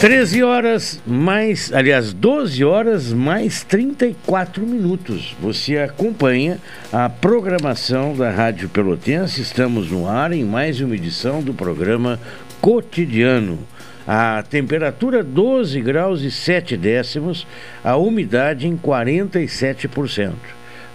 [0.00, 5.34] Treze horas mais, aliás, 12 horas mais 34 minutos.
[5.40, 6.58] Você acompanha
[6.92, 9.40] a programação da Rádio Pelotense.
[9.40, 12.20] Estamos no ar em mais uma edição do programa
[12.60, 13.58] Cotidiano.
[14.06, 17.46] A temperatura 12 graus e 7 décimos,
[17.82, 20.34] a umidade em 47%.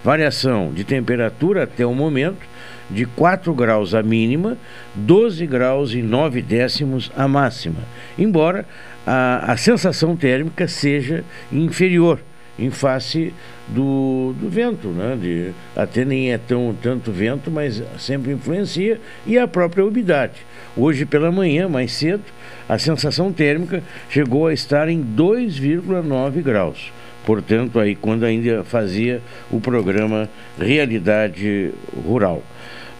[0.04, 2.52] Variação de temperatura até o momento
[2.90, 4.56] de 4 graus a mínima,
[4.94, 7.80] 12 graus e 9 décimos a máxima.
[8.18, 8.66] Embora
[9.06, 12.20] a, a sensação térmica seja inferior
[12.58, 13.32] em face
[13.68, 15.16] do, do vento, né?
[15.20, 20.34] De, até nem é tão tanto vento, mas sempre influencia, e a própria umidade.
[20.76, 22.24] Hoje pela manhã, mais cedo,
[22.68, 26.92] a sensação térmica chegou a estar em 2,9 graus.
[27.24, 31.70] Portanto, aí quando ainda fazia o programa Realidade
[32.04, 32.42] Rural.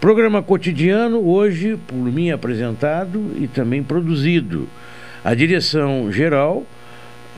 [0.01, 4.69] Programa cotidiano, hoje por mim apresentado e também produzido.
[5.25, 6.67] A direção geral,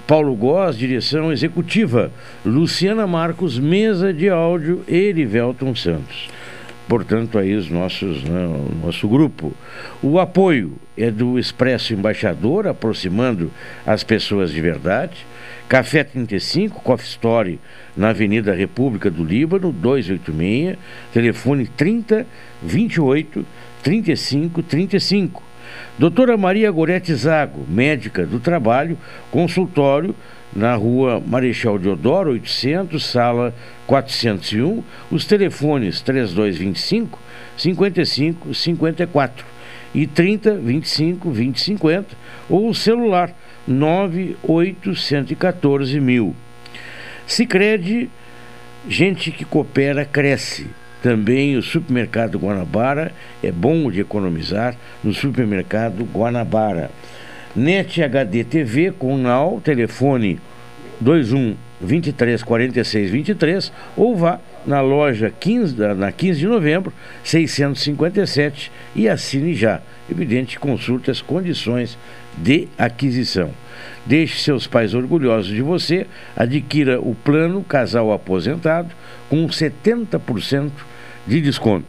[0.07, 2.11] Paulo Góes, direção executiva,
[2.45, 6.29] Luciana Marcos, mesa de áudio, Erivelton Santos.
[6.89, 9.53] Portanto, aí os nossos, né, o nosso grupo.
[10.03, 13.51] O apoio é do Expresso Embaixador, aproximando
[13.87, 15.27] as pessoas de verdade.
[15.69, 17.61] Café 35, Coffee Story,
[17.95, 20.79] na Avenida República do Líbano, 286,
[21.13, 22.27] telefone 30
[22.63, 23.45] 28
[23.83, 25.44] 35 35.
[25.97, 28.99] Doutora Maria Gorete Zago, médica do trabalho,
[29.31, 30.13] consultório
[30.53, 33.55] na rua Marechal Deodoro, 800, sala
[33.87, 37.17] 401, os telefones 3225
[37.57, 39.47] 55 54
[39.95, 42.17] e 30 25 20 50
[42.51, 43.31] ou o celular
[43.65, 46.35] 9814 mil.
[47.25, 48.11] Sicredi,
[48.89, 50.67] gente que coopera cresce.
[51.05, 56.91] Também o supermercado Guanabara é bom de economizar no supermercado Guanabara.
[57.55, 60.41] NET HD TV com NAU, telefone
[60.99, 66.91] 21 23 46 23 ou vá na loja 15, na 15 de novembro,
[67.23, 69.83] 657 e assine já.
[70.11, 71.99] Evidente, consulte as condições
[72.35, 73.51] de aquisição.
[74.07, 78.89] Deixe seus pais orgulhosos de você, adquira o plano Casal Aposentado
[79.29, 80.71] com 70%
[81.27, 81.87] de desconto.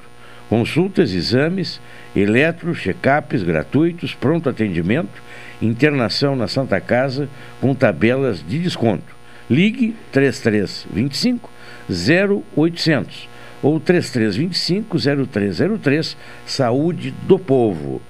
[0.49, 1.81] Consultas, exames,
[2.15, 5.21] eletro, check-ups gratuitos, pronto atendimento,
[5.61, 7.27] internação na Santa Casa
[7.59, 9.15] com tabelas de desconto.
[9.49, 11.49] Ligue 3325
[11.89, 13.29] 0800
[13.61, 14.97] ou 3325
[15.27, 18.01] 0303 Saúde do Povo.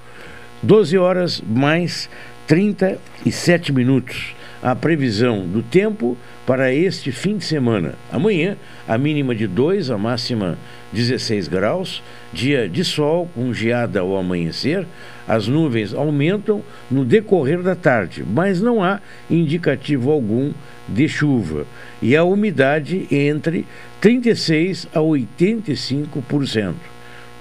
[0.61, 2.09] 12 horas mais
[2.47, 4.35] 37 minutos.
[4.61, 7.93] A previsão do tempo para este fim de semana.
[8.11, 10.57] Amanhã, a mínima de 2, a máxima
[10.95, 12.01] 16 graus.
[12.33, 14.87] Dia de sol, com geada ao amanhecer.
[15.27, 20.53] As nuvens aumentam no decorrer da tarde, mas não há indicativo algum
[20.87, 21.65] de chuva.
[22.01, 23.65] E a umidade entre
[24.01, 26.73] 36% a 85%.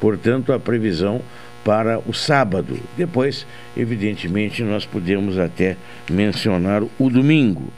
[0.00, 1.20] Portanto, a previsão
[1.64, 2.78] para o sábado.
[2.96, 5.76] Depois, evidentemente, nós podemos até
[6.10, 7.72] mencionar o domingo.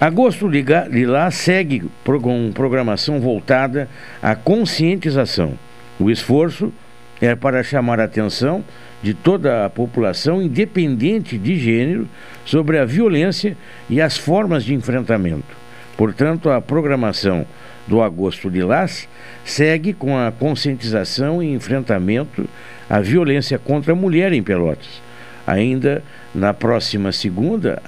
[0.00, 3.88] Agosto Lilás segue com programação voltada
[4.22, 5.58] à conscientização.
[5.98, 6.72] O esforço
[7.20, 8.62] é para chamar a atenção
[9.02, 12.06] de toda a população, independente de gênero,
[12.44, 13.56] sobre a violência
[13.90, 15.56] e as formas de enfrentamento.
[15.96, 17.44] Portanto, a programação
[17.88, 19.08] do Agosto Lilás
[19.44, 22.48] segue com a conscientização e enfrentamento
[22.88, 25.02] à violência contra a mulher em Pelotas.
[25.44, 26.04] Ainda
[26.34, 27.82] na próxima segunda,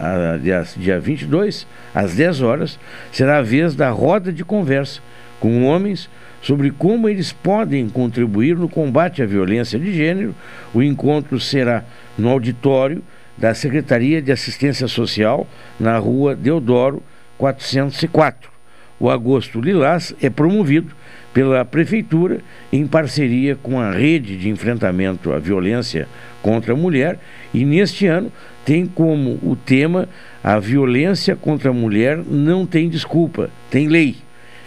[0.76, 2.78] dia 22, às 10 horas,
[3.12, 5.00] será a vez da roda de conversa
[5.38, 6.08] com homens
[6.42, 10.34] sobre como eles podem contribuir no combate à violência de gênero.
[10.72, 11.84] O encontro será
[12.16, 13.02] no auditório
[13.36, 15.46] da Secretaria de Assistência Social,
[15.78, 17.02] na rua Deodoro
[17.38, 18.50] 404.
[18.98, 20.94] O Agosto Lilás é promovido
[21.32, 22.40] pela Prefeitura,
[22.72, 26.08] em parceria com a Rede de Enfrentamento à Violência
[26.42, 27.18] contra a Mulher,
[27.52, 28.32] e neste ano
[28.64, 30.08] tem como o tema
[30.42, 34.16] A Violência contra a Mulher não tem desculpa, tem lei,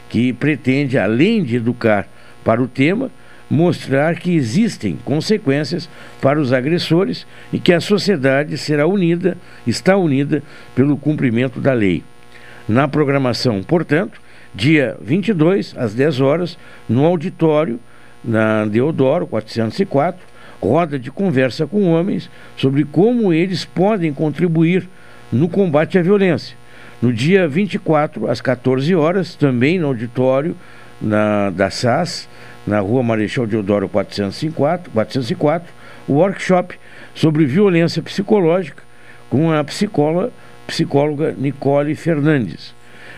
[0.09, 2.07] que pretende, além de educar
[2.43, 3.11] para o tema,
[3.49, 5.89] mostrar que existem consequências
[6.21, 10.41] para os agressores e que a sociedade será unida, está unida
[10.75, 12.03] pelo cumprimento da lei.
[12.67, 14.19] Na programação, portanto,
[14.53, 16.57] dia 22, às 10 horas,
[16.87, 17.79] no auditório,
[18.23, 20.21] na Deodoro 404,
[20.61, 24.87] roda de conversa com homens sobre como eles podem contribuir
[25.31, 26.55] no combate à violência.
[27.01, 30.55] No dia 24, às 14 horas, também no auditório
[31.01, 32.29] na, da SAS,
[32.65, 35.73] na rua Marechal Deodoro 404, 404,
[36.07, 36.79] o workshop
[37.13, 38.83] sobre violência psicológica
[39.29, 40.31] com a psicóloga,
[40.67, 42.73] psicóloga Nicole Fernandes.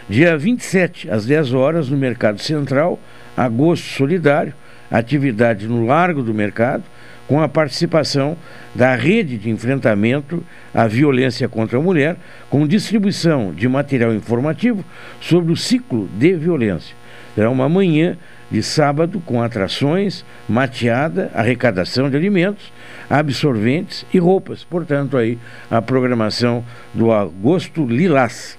[0.08, 3.00] Dia 27, às 10 horas, no Mercado Central,
[3.36, 4.54] Agosto Solidário,
[4.92, 6.84] atividade no Largo do Mercado,
[7.28, 8.38] com a participação
[8.76, 12.18] da rede de enfrentamento à violência contra a mulher,
[12.52, 14.86] com distribuição de material informativo
[15.20, 16.96] sobre o ciclo de violência.
[17.34, 18.16] Será uma manhã
[18.52, 22.72] de sábado com atrações, mateada, arrecadação de alimentos,
[23.10, 24.64] absorventes e roupas.
[24.64, 26.64] Portanto, aí a programação
[26.94, 28.56] do Agosto Lilás.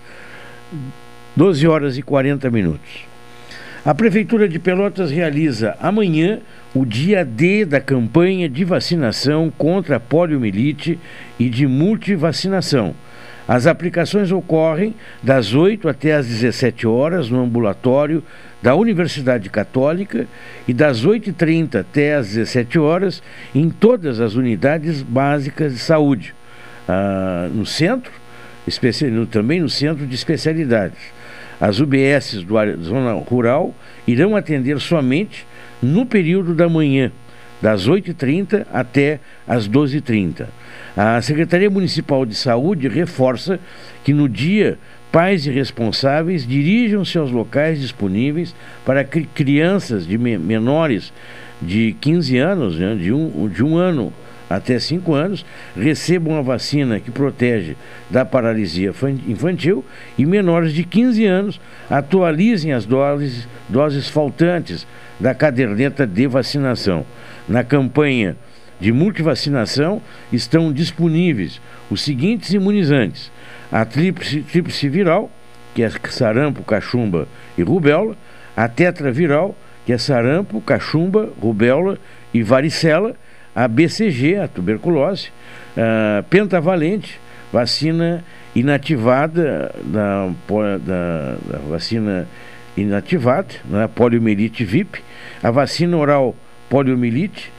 [1.36, 3.04] 12 horas e 40 minutos.
[3.84, 6.40] A Prefeitura de Pelotas realiza amanhã
[6.74, 10.98] o dia D da campanha de vacinação contra a poliomielite
[11.38, 12.94] e de multivacinação.
[13.46, 18.24] As aplicações ocorrem das 8 até as 17 horas no ambulatório
[18.60, 20.26] da Universidade Católica
[20.66, 23.22] e das 8h30 até as 17 horas
[23.54, 26.34] em todas as unidades básicas de saúde.
[26.88, 28.10] Ah, no centro,
[29.30, 31.15] também no centro de especialidades.
[31.60, 33.74] As UBSs do área, zona rural
[34.06, 35.46] irão atender somente
[35.82, 37.10] no período da manhã,
[37.60, 40.46] das 8h30 até as 12h30.
[40.96, 43.58] A Secretaria Municipal de Saúde reforça
[44.04, 44.78] que no dia
[45.10, 48.54] pais e responsáveis dirijam-se aos locais disponíveis
[48.84, 51.12] para crianças de menores
[51.60, 54.12] de 15 anos, né, de, um, de um ano
[54.48, 55.44] até 5 anos
[55.76, 57.76] recebam a vacina que protege
[58.08, 58.92] da paralisia
[59.26, 59.84] infantil
[60.16, 61.60] e menores de 15 anos
[61.90, 64.86] atualizem as doses, doses faltantes
[65.18, 67.04] da caderneta de vacinação.
[67.48, 68.36] Na campanha
[68.80, 70.00] de multivacinação
[70.32, 71.60] estão disponíveis
[71.90, 73.32] os seguintes imunizantes:
[73.70, 75.30] a tríplice, tríplice viral,
[75.74, 77.26] que é sarampo, cachumba
[77.58, 78.16] e rubéola,
[78.56, 81.98] a tetraviral, que é sarampo, cachumba, rubéola
[82.32, 83.16] e varicela
[83.56, 85.30] a BCG, a tuberculose,
[86.28, 87.18] pentavalente,
[87.50, 88.22] vacina
[88.54, 90.28] inativada da,
[90.78, 92.28] da, da vacina
[92.76, 95.02] inativada, né, poliomielite VIP,
[95.42, 96.36] a vacina oral
[96.68, 97.50] poliomielite,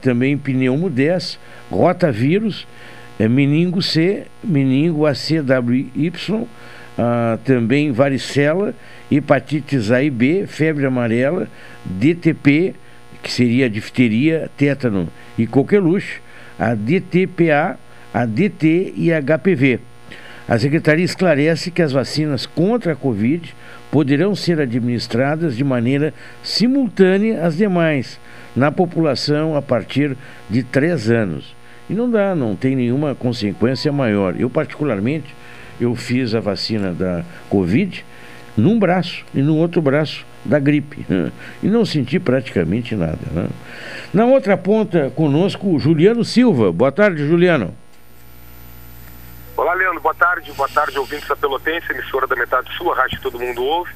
[0.00, 1.38] também pneumo 10,
[1.70, 2.66] rotavírus,
[3.18, 5.92] é, meningo C, meningo ACWY,
[7.44, 8.74] também varicela,
[9.10, 11.46] hepatites A e B, febre amarela,
[11.84, 12.74] DTP,
[13.22, 16.20] que seria a difteria, tétano e coqueluche,
[16.58, 17.78] a DTPA,
[18.12, 19.80] a DT e a HPV.
[20.48, 23.54] A Secretaria esclarece que as vacinas contra a Covid
[23.90, 26.12] poderão ser administradas de maneira
[26.42, 28.18] simultânea às demais,
[28.54, 30.16] na população a partir
[30.48, 31.54] de três anos.
[31.88, 34.34] E não dá, não tem nenhuma consequência maior.
[34.38, 35.34] Eu, particularmente,
[35.80, 38.04] eu fiz a vacina da Covid
[38.56, 41.30] num braço e no outro braço da gripe né?
[41.62, 43.18] e não senti praticamente nada.
[43.30, 43.48] Né?
[44.12, 46.72] Na outra ponta, conosco, Juliano Silva.
[46.72, 47.74] Boa tarde, Juliano.
[49.56, 50.00] Olá, Leandro.
[50.00, 50.50] Boa tarde.
[50.52, 53.92] Boa tarde, ouvintes da Pelotense, emissora da Metade Sul, a todo mundo ouve.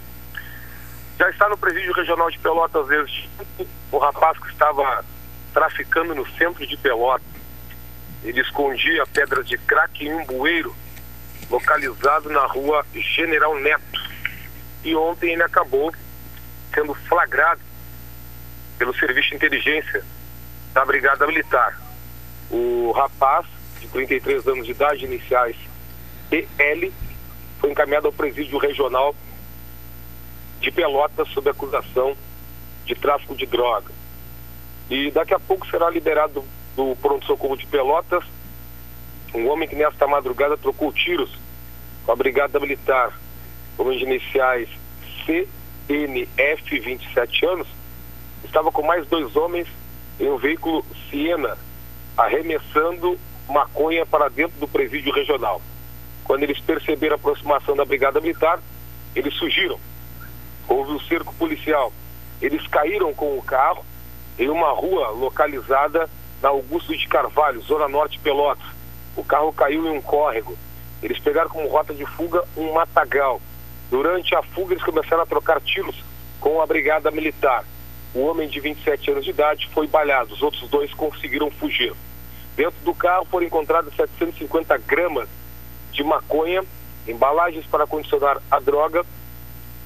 [1.19, 3.31] Já está no presídio regional de Pelotas desde
[3.91, 5.05] o rapaz que estava
[5.55, 7.27] traficando no centro de Pelotas.
[8.23, 10.75] Ele escondia pedras de crack em um bueiro
[11.51, 14.04] localizado na rua General Neto.
[14.85, 15.93] E ontem ele acabou
[16.75, 17.61] sendo flagrado
[18.79, 20.05] pelo Serviço de Inteligência
[20.73, 21.81] da Brigada Militar.
[22.51, 23.47] O rapaz,
[23.81, 25.57] de 33 anos de idade, iniciais
[26.31, 26.93] EL,
[27.61, 29.15] foi encaminhado ao presídio regional
[30.61, 32.17] de Pelotas sob acusação
[32.85, 33.93] de tráfico de droga.
[34.91, 36.45] E daqui a pouco será liberado
[36.77, 38.25] do pronto-socorro de Pelotas
[39.35, 41.31] um homem que nesta madrugada trocou tiros
[42.07, 43.13] com a Brigada Militar,
[43.77, 44.69] com as iniciais
[45.25, 45.49] C
[45.89, 47.69] NF, 27 anos,
[48.45, 49.69] estava com mais dois homens
[50.19, 51.59] em um veículo Siena,
[52.17, 55.61] arremessando maconha para dentro do presídio regional.
[56.25, 58.61] Quando eles perceberam a aproximação da Brigada Militar,
[59.15, 59.79] eles fugiram.
[60.67, 61.93] Houve um cerco policial
[62.41, 63.85] Eles caíram com o carro
[64.39, 66.09] em uma rua localizada
[66.43, 68.67] na Augusto de Carvalho, Zona Norte Pelotas.
[69.17, 70.57] O carro caiu em um córrego.
[71.03, 73.41] Eles pegaram como rota de fuga um matagal.
[73.91, 75.97] Durante a fuga, eles começaram a trocar tiros
[76.41, 77.65] com a brigada militar.
[78.15, 80.35] O homem de 27 anos de idade foi baleado.
[80.35, 81.93] Os outros dois conseguiram fugir.
[82.57, 85.29] Dentro do carro foram encontradas 750 gramas
[85.91, 86.63] de maconha,
[87.07, 89.05] embalagens para condicionar a droga,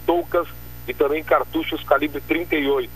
[0.05, 0.47] toucas
[0.87, 2.91] e também cartuchos calibre 38.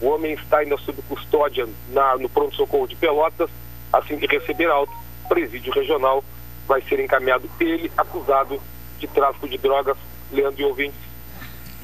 [0.00, 3.50] O homem está ainda sob custódia na, no pronto-socorro de Pelotas.
[3.92, 4.92] Assim que receber alta,
[5.28, 6.22] presídio regional
[6.66, 8.60] vai ser encaminhado ele, acusado
[8.98, 9.96] de tráfico de drogas.
[10.32, 11.06] Leandro e ouvintes.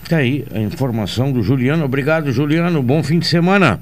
[0.02, 1.84] Está aí a informação do Juliano.
[1.84, 2.82] Obrigado, Juliano.
[2.82, 3.80] Bom fim de semana.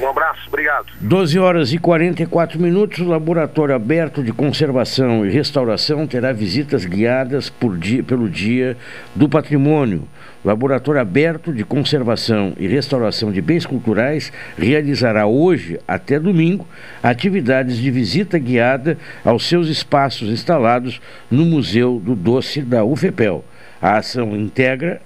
[0.00, 0.86] Um abraço, obrigado.
[0.98, 3.00] 12 horas e 44 minutos.
[3.00, 8.78] O Laboratório Aberto de Conservação e Restauração terá visitas guiadas por dia, pelo Dia
[9.14, 10.08] do Patrimônio.
[10.42, 16.66] Laboratório Aberto de Conservação e Restauração de Bens Culturais realizará hoje até domingo
[17.02, 20.98] atividades de visita guiada aos seus espaços instalados
[21.30, 23.44] no Museu do Doce da UFEPEL.
[23.80, 25.00] A ação integra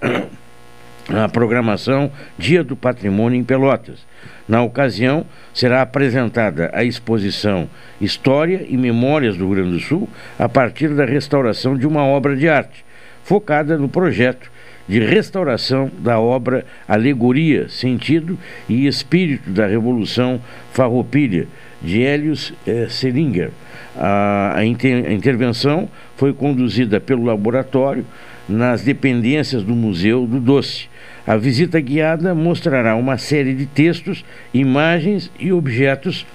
[1.09, 4.05] a programação Dia do Patrimônio em Pelotas.
[4.47, 7.69] Na ocasião, será apresentada a exposição
[8.01, 12.35] História e Memórias do Rio Grande do Sul a partir da restauração de uma obra
[12.35, 12.83] de arte,
[13.23, 14.51] focada no projeto
[14.87, 18.37] de restauração da obra Alegoria, Sentido
[18.69, 20.39] e Espírito da Revolução
[20.71, 21.47] Farroupilha,
[21.81, 23.51] de Helios eh, Selinger.
[23.97, 28.05] A, a, inter, a intervenção foi conduzida pelo laboratório
[28.47, 30.87] nas dependências do Museu do Doce
[31.27, 34.23] a visita guiada mostrará uma série de textos,
[34.53, 36.25] imagens e objetos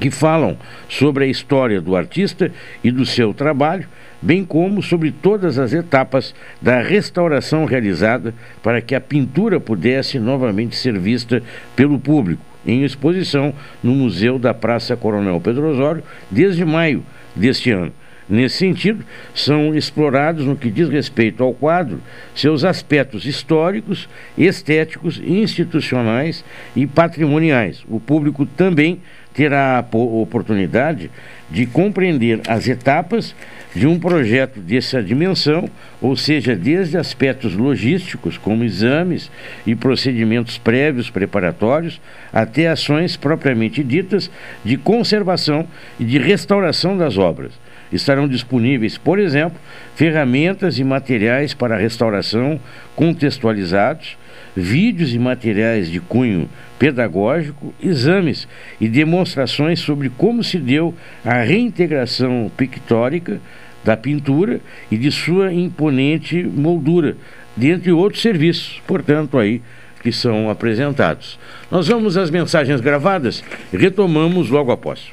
[0.00, 0.56] que falam
[0.88, 2.50] sobre a história do artista
[2.82, 3.86] e do seu trabalho,
[4.20, 10.74] bem como sobre todas as etapas da restauração realizada para que a pintura pudesse novamente
[10.74, 11.42] ser vista
[11.76, 17.92] pelo público, em exposição no Museu da Praça Coronel Pedro Osório desde maio deste ano.
[18.30, 22.00] Nesse sentido, são explorados, no que diz respeito ao quadro,
[22.32, 24.08] seus aspectos históricos,
[24.38, 26.44] estéticos, institucionais
[26.76, 27.84] e patrimoniais.
[27.88, 29.00] O público também
[29.34, 31.10] terá a oportunidade
[31.50, 33.34] de compreender as etapas
[33.74, 35.68] de um projeto dessa dimensão,
[36.00, 39.30] ou seja, desde aspectos logísticos, como exames
[39.66, 42.00] e procedimentos prévios preparatórios,
[42.32, 44.30] até ações propriamente ditas
[44.64, 45.66] de conservação
[45.98, 47.52] e de restauração das obras.
[47.92, 49.58] Estarão disponíveis, por exemplo,
[49.94, 52.60] ferramentas e materiais para restauração
[52.94, 54.16] contextualizados,
[54.56, 58.48] vídeos e materiais de cunho pedagógico, exames
[58.80, 60.94] e demonstrações sobre como se deu
[61.24, 63.40] a reintegração pictórica
[63.84, 67.16] da pintura e de sua imponente moldura,
[67.56, 69.60] dentre outros serviços, portanto, aí
[70.02, 71.38] que são apresentados.
[71.70, 75.12] Nós vamos às mensagens gravadas e retomamos logo após.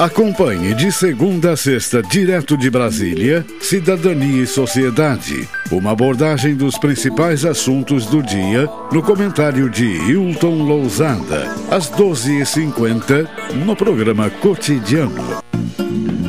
[0.00, 5.46] Acompanhe de segunda a sexta, direto de Brasília, Cidadania e Sociedade.
[5.70, 13.28] Uma abordagem dos principais assuntos do dia no comentário de Hilton Lousada, às 12h50,
[13.66, 15.42] no programa Cotidiano.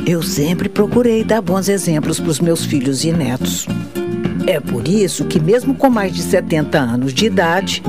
[0.06, 3.66] Eu sempre procurei dar bons exemplos para os meus filhos e netos.
[4.46, 7.82] É por isso que, mesmo com mais de 70 anos de idade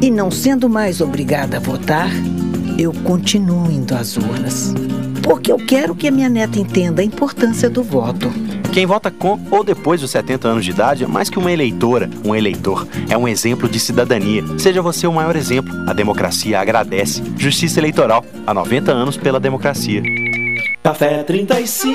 [0.00, 2.08] e não sendo mais obrigada a votar,
[2.78, 4.74] eu continuo indo às urnas
[5.24, 8.30] porque eu quero que a minha neta entenda a importância do voto.
[8.72, 12.10] Quem vota com ou depois dos 70 anos de idade é mais que uma eleitora,
[12.24, 12.86] um eleitor.
[13.08, 14.42] É um exemplo de cidadania.
[14.58, 15.72] Seja você o maior exemplo.
[15.88, 17.22] A democracia agradece.
[17.38, 18.24] Justiça Eleitoral.
[18.46, 20.02] Há 90 anos pela democracia.
[20.82, 21.94] Café 35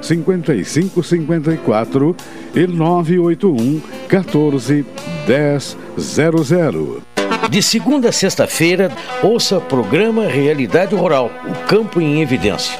[0.00, 2.16] 5554
[2.54, 4.86] e 981 14
[5.26, 7.02] 1000.
[7.48, 8.92] De segunda a sexta-feira,
[9.22, 12.78] ouça o programa Realidade Rural, o campo em evidência.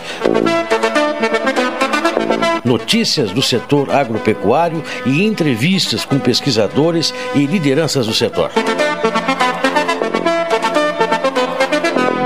[2.64, 8.50] Notícias do setor agropecuário e entrevistas com pesquisadores e lideranças do setor.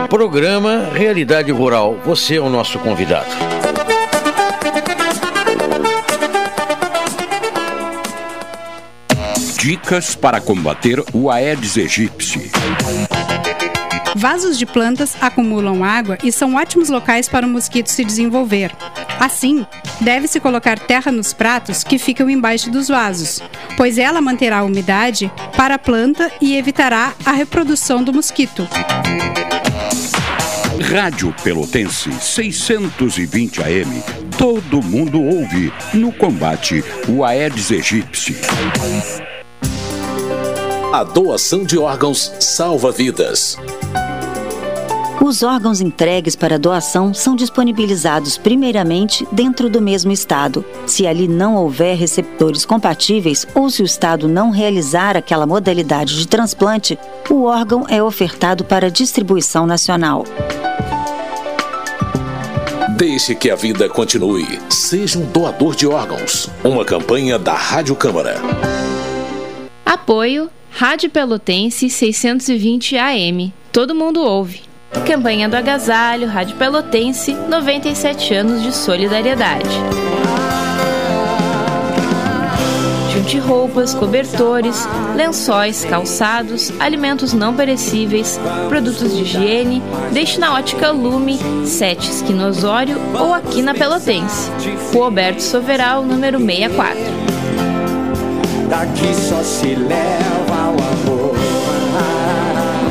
[0.08, 3.30] Programa Realidade Rural, você é o nosso convidado.
[9.64, 12.50] Dicas para combater o Aedes aegypti.
[14.14, 18.70] Vasos de plantas acumulam água e são ótimos locais para o mosquito se desenvolver.
[19.18, 19.64] Assim,
[20.02, 23.40] deve-se colocar terra nos pratos que ficam embaixo dos vasos,
[23.74, 28.68] pois ela manterá a umidade para a planta e evitará a reprodução do mosquito.
[30.90, 34.02] Rádio Pelotense 620 AM.
[34.36, 38.36] Todo mundo ouve no combate o Aedes aegypti.
[40.94, 43.58] A doação de órgãos salva vidas.
[45.20, 50.64] Os órgãos entregues para doação são disponibilizados primeiramente dentro do mesmo estado.
[50.86, 56.28] Se ali não houver receptores compatíveis ou se o estado não realizar aquela modalidade de
[56.28, 56.96] transplante,
[57.28, 60.22] o órgão é ofertado para distribuição nacional.
[62.96, 64.60] Deixe que a vida continue.
[64.70, 66.48] Seja um doador de órgãos.
[66.62, 68.40] Uma campanha da Rádio Câmara.
[69.84, 73.54] Apoio Rádio Pelotense 620 AM.
[73.70, 74.62] Todo mundo ouve.
[75.06, 79.70] Campanha do Agasalho, Rádio Pelotense, 97 anos de solidariedade.
[83.12, 84.84] Junte roupas, cobertores,
[85.14, 92.98] lençóis, calçados, alimentos não perecíveis, produtos de higiene, deixe na ótica Lume, 7 Esquina Osório
[93.16, 94.50] ou aqui na Pelotense.
[94.92, 96.98] Rua Alberto Soveral, número 64.
[98.68, 100.43] Daqui só se leva
[100.74, 101.34] amor.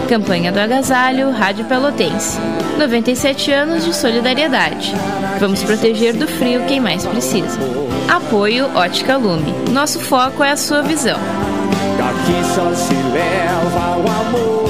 [0.08, 2.40] Campanha do Agasalho, Rádio Pelotense.
[2.78, 4.94] 97 anos de solidariedade.
[5.40, 7.60] Vamos proteger do frio quem mais precisa.
[8.08, 9.54] Apoio Ótica Lume.
[9.72, 11.18] Nosso foco é a sua visão.
[11.98, 14.64] Daqui só se leva o amor.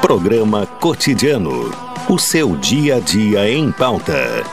[0.00, 1.70] Programa Cotidiano.
[2.08, 4.44] O seu dia a dia em pauta.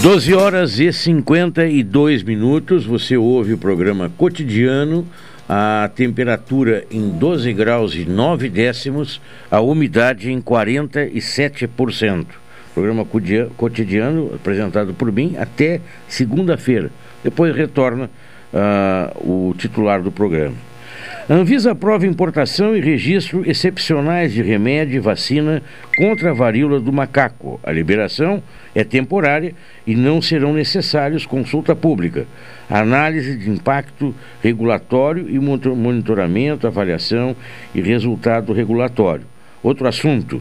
[0.00, 5.04] 12 horas e 52 minutos, você ouve o programa cotidiano,
[5.48, 12.26] a temperatura em 12 graus e 9 décimos, a umidade em 47%.
[12.72, 13.04] Programa
[13.56, 16.92] cotidiano apresentado por mim até segunda-feira.
[17.24, 18.08] Depois retorna
[18.54, 20.67] uh, o titular do programa.
[21.30, 25.62] Anvisa aprova importação e registro excepcionais de remédio e vacina
[25.98, 27.60] contra a varíola do macaco.
[27.62, 28.42] A liberação
[28.74, 29.54] é temporária
[29.86, 32.26] e não serão necessários consulta pública,
[32.70, 37.36] análise de impacto regulatório e monitoramento, avaliação
[37.74, 39.26] e resultado regulatório.
[39.62, 40.40] Outro assunto: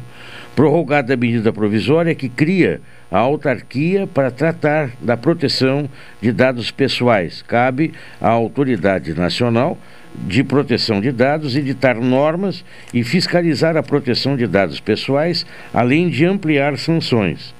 [0.55, 2.79] prorrogada a medida provisória que cria
[3.11, 5.89] a autarquia para tratar da proteção
[6.21, 7.41] de dados pessoais.
[7.41, 9.77] Cabe à autoridade nacional
[10.17, 16.25] de proteção de dados, editar normas e fiscalizar a proteção de dados pessoais, além de
[16.25, 17.53] ampliar sanções.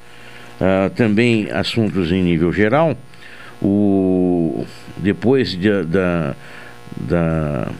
[0.60, 2.98] Uh, também assuntos em nível geral,
[3.62, 4.66] o,
[4.98, 6.36] depois de, da,
[6.96, 7.72] da,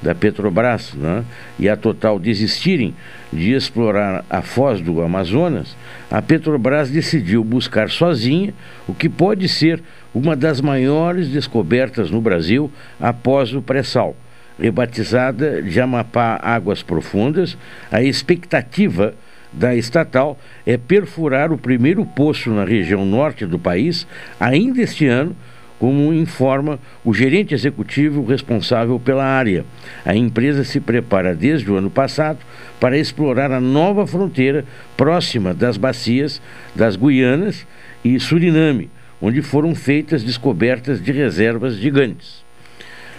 [0.00, 1.22] da Petrobras né,
[1.58, 2.94] e a Total desistirem
[3.30, 5.76] de explorar a foz do Amazonas,
[6.10, 8.54] a Petrobras decidiu buscar sozinha
[8.86, 9.82] o que pode ser
[10.14, 14.16] uma das maiores descobertas no Brasil após o pré-sal.
[14.58, 17.58] Rebatizada de Amapá Águas Profundas,
[17.90, 19.12] a expectativa
[19.52, 24.06] da estatal é perfurar o primeiro poço na região norte do país
[24.38, 25.34] ainda este ano,
[25.78, 29.64] como informa o gerente executivo responsável pela área.
[30.04, 32.38] A empresa se prepara desde o ano passado
[32.78, 34.64] para explorar a nova fronteira
[34.96, 36.40] próxima das bacias
[36.74, 37.66] das Guianas
[38.04, 38.88] e Suriname,
[39.24, 42.44] onde foram feitas descobertas de reservas gigantes.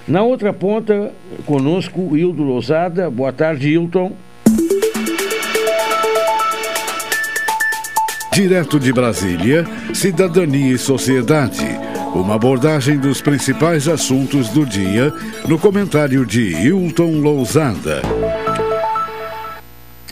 [0.08, 1.12] Na outra ponta,
[1.48, 3.10] conosco, Hildo Lousada.
[3.10, 4.16] Boa tarde, Hilton.
[8.32, 9.66] Direto de Brasília,
[9.96, 11.66] Cidadania e Sociedade.
[12.14, 15.12] Uma abordagem dos principais assuntos do dia
[15.48, 18.04] no comentário de Hilton Lousada.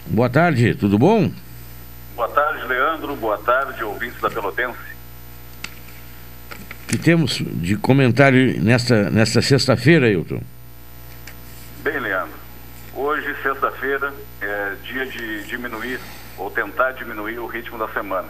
[0.07, 1.29] Boa tarde, tudo bom?
[2.15, 3.15] Boa tarde, Leandro.
[3.15, 4.92] Boa tarde, ouvintes da Pelotense.
[6.93, 10.41] Que temos de comentário nesta, nesta sexta-feira, Hilton?
[11.81, 12.35] Bem, Leandro.
[12.93, 15.99] Hoje, sexta-feira, é dia de diminuir
[16.37, 18.27] ou tentar diminuir o ritmo da semana.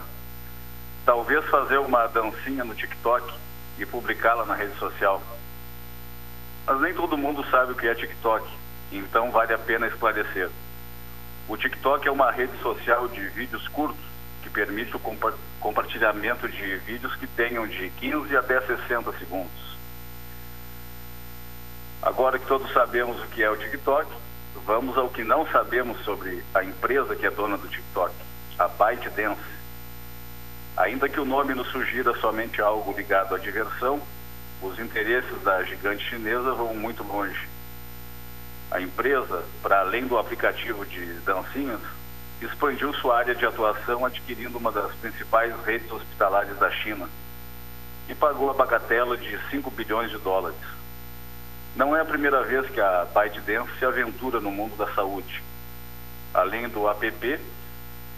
[1.06, 3.34] Talvez fazer uma dancinha no TikTok
[3.78, 5.22] e publicá-la na rede social.
[6.66, 8.50] Mas nem todo mundo sabe o que é TikTok,
[8.94, 10.50] então vale a pena esclarecer.
[11.50, 14.13] O TikTok é uma rede social de vídeos curtos
[14.44, 19.78] que permite o compa compartilhamento de vídeos que tenham de 15 até 60 segundos.
[22.02, 24.12] Agora que todos sabemos o que é o TikTok,
[24.66, 28.14] vamos ao que não sabemos sobre a empresa que é dona do TikTok,
[28.60, 29.42] a ByteDance.
[30.76, 34.02] Ainda que o nome nos sugira somente algo ligado à diversão,
[34.62, 37.48] os interesses da gigante chinesa vão muito longe.
[38.70, 41.80] A empresa, para além do aplicativo de dancinhas,
[42.44, 47.10] expandiu sua área de atuação adquirindo uma das principais redes hospitalares da China
[48.08, 50.58] e pagou a bagatela de 5 bilhões de dólares.
[51.76, 55.42] Não é a primeira vez que a ByteDance se aventura no mundo da saúde.
[56.34, 57.40] Além do app,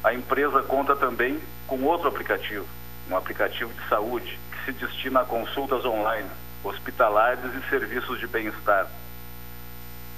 [0.04, 2.66] a empresa conta também com outro aplicativo,
[3.10, 6.30] um aplicativo de saúde que se destina a consultas online,
[6.64, 8.88] hospitalares e serviços de bem-estar.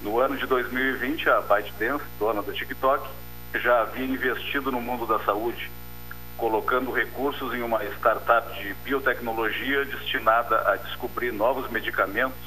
[0.02, 3.08] No ano de 2020, a ByteDance, dona do TikTok,
[3.54, 5.70] já havia investido no mundo da saúde,
[6.36, 12.38] colocando recursos em uma startup de biotecnologia destinada a descobrir novos medicamentos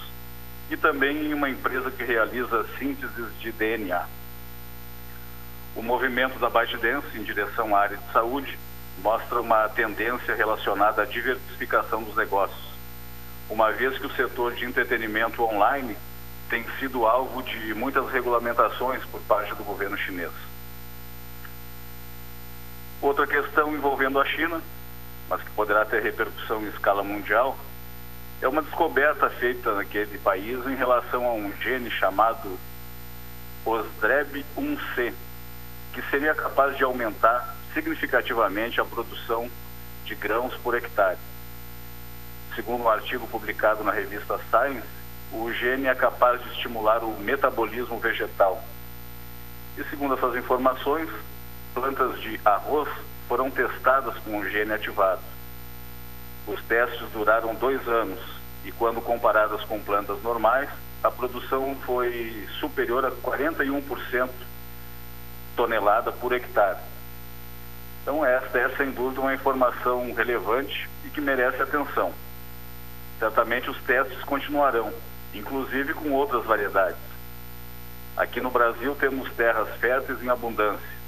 [0.69, 4.05] e também em uma empresa que realiza sínteses de DNA.
[5.75, 8.57] O movimento da ByteDance em direção à área de saúde
[9.01, 12.71] mostra uma tendência relacionada à diversificação dos negócios,
[13.49, 15.97] uma vez que o setor de entretenimento online
[16.49, 20.50] tem sido alvo de muitas regulamentações por parte do governo chinês.
[23.01, 24.61] Outra questão envolvendo a China,
[25.27, 27.57] mas que poderá ter repercussão em escala mundial,
[28.41, 32.59] é uma descoberta feita naquele país em relação a um gene chamado
[33.65, 35.13] OSDREB1C,
[35.93, 39.49] que seria capaz de aumentar significativamente a produção
[40.05, 41.17] de grãos por hectare.
[42.55, 44.87] Segundo um artigo publicado na revista Science,
[45.31, 48.63] o gene é capaz de estimular o metabolismo vegetal.
[49.77, 51.09] E segundo essas informações,
[51.73, 52.89] plantas de arroz
[53.27, 55.21] foram testadas com o gene ativado.
[56.47, 58.19] Os testes duraram dois anos
[58.65, 60.69] e, quando comparadas com plantas normais,
[61.03, 64.29] a produção foi superior a 41%
[65.55, 66.77] tonelada por hectare.
[68.01, 72.11] Então, esta é sem dúvida uma informação relevante e que merece atenção.
[73.19, 74.91] Certamente os testes continuarão,
[75.33, 76.97] inclusive com outras variedades.
[78.17, 81.00] Aqui no Brasil temos terras férteis em abundância.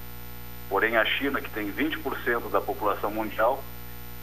[0.74, 3.64] Porém, a China, que tem 20% da população mundial,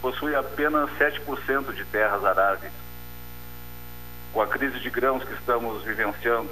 [0.03, 2.73] possui apenas 7% de terras aráveis.
[4.33, 6.51] Com a crise de grãos que estamos vivenciando,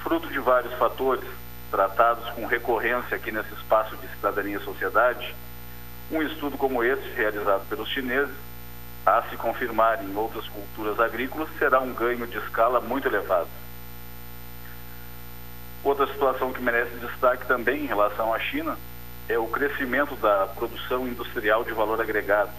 [0.00, 1.24] fruto de vários fatores
[1.70, 5.32] tratados com recorrência aqui nesse espaço de cidadania e sociedade,
[6.10, 8.34] um estudo como esse, realizado pelos chineses,
[9.06, 13.48] a se confirmar em outras culturas agrícolas, será um ganho de escala muito elevado.
[15.84, 18.76] Outra situação que merece destaque também em relação à China
[19.30, 22.50] é o crescimento da produção industrial de valor agregado,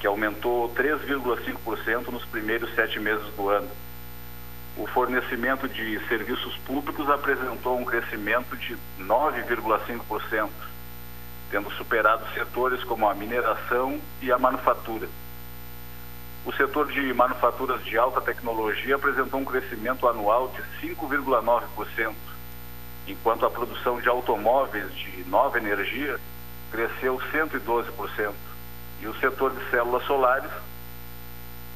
[0.00, 3.70] que aumentou 3,5% nos primeiros sete meses do ano.
[4.76, 10.50] O fornecimento de serviços públicos apresentou um crescimento de 9,5%,
[11.48, 15.08] tendo superado setores como a mineração e a manufatura.
[16.44, 22.14] O setor de manufaturas de alta tecnologia apresentou um crescimento anual de 5,9%,
[23.06, 26.18] enquanto a produção de automóveis de nova energia
[26.70, 28.32] cresceu 112%,
[29.00, 30.50] e o setor de células solares,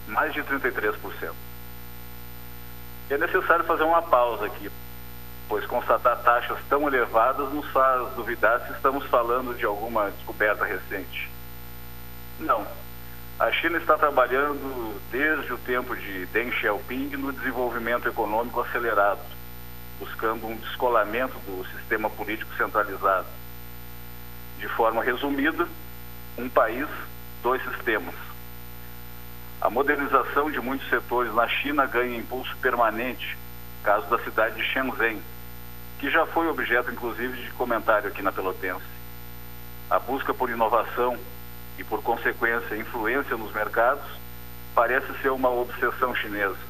[0.06, 1.32] mais de 33%.
[3.10, 4.70] É necessário fazer uma pausa aqui,
[5.48, 11.30] pois constatar taxas tão elevadas nos faz duvidar se estamos falando de alguma descoberta recente.
[12.38, 12.66] Não.
[13.38, 19.20] A China está trabalhando desde o tempo de Deng Xiaoping no desenvolvimento econômico acelerado,
[19.98, 23.26] buscando um descolamento do sistema político centralizado.
[24.58, 25.68] De forma resumida,
[26.36, 26.86] um país,
[27.42, 28.14] dois sistemas.
[29.60, 33.36] A modernização de muitos setores na China ganha impulso permanente,
[33.82, 35.20] caso da cidade de Shenzhen,
[35.98, 38.86] que já foi objeto inclusive de comentário aqui na Pelotense.
[39.90, 41.18] A busca por inovação
[41.76, 44.04] e, por consequência, influência nos mercados
[44.74, 46.67] parece ser uma obsessão chinesa.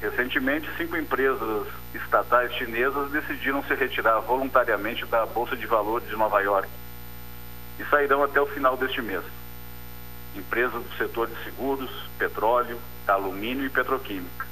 [0.00, 6.40] Recentemente, cinco empresas estatais chinesas decidiram se retirar voluntariamente da Bolsa de Valores de Nova
[6.40, 6.68] York
[7.78, 9.24] e sairão até o final deste mês
[10.38, 14.46] empresas do setor de seguros, petróleo, alumínio e petroquímica.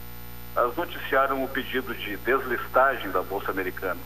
[0.55, 4.01] Elas noticiaram o pedido de deslistagem da Bolsa Americana.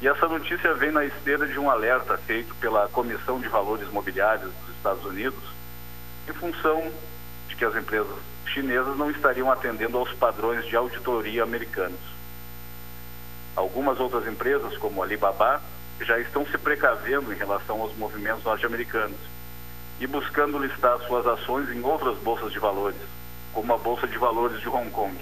[0.00, 4.52] E essa notícia vem na esteira de um alerta feito pela Comissão de Valores Mobiliários
[4.52, 5.42] dos Estados Unidos,
[6.28, 6.90] em função
[7.48, 8.16] de que as empresas
[8.52, 12.00] chinesas não estariam atendendo aos padrões de auditoria americanos.
[13.56, 15.60] Algumas outras empresas, como Alibaba,
[16.00, 19.18] já estão se precavendo em relação aos movimentos norte-americanos
[19.98, 22.96] e buscando listar suas ações em outras bolsas de valores,
[23.52, 25.16] como a Bolsa de Valores de Hong Kong.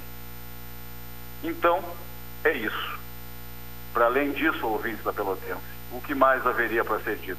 [1.43, 1.83] Então,
[2.45, 2.99] é isso.
[3.93, 5.61] Para além disso, ouvintes da Pelotense,
[5.91, 7.39] o que mais haveria para ser dito?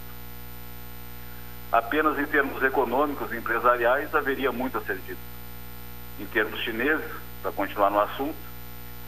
[1.71, 5.28] Apenas em termos econômicos e empresariais haveria muito a ser dito.
[6.19, 7.05] Em termos chineses,
[7.41, 8.37] para continuar no assunto,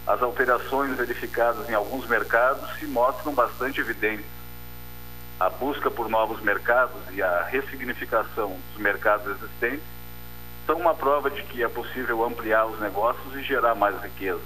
[0.07, 4.25] as alterações verificadas em alguns mercados se mostram bastante evidentes
[5.41, 9.83] a busca por novos mercados e a ressignificação dos mercados existentes
[10.67, 14.43] são uma prova de que é possível ampliar os negócios e gerar mais riqueza.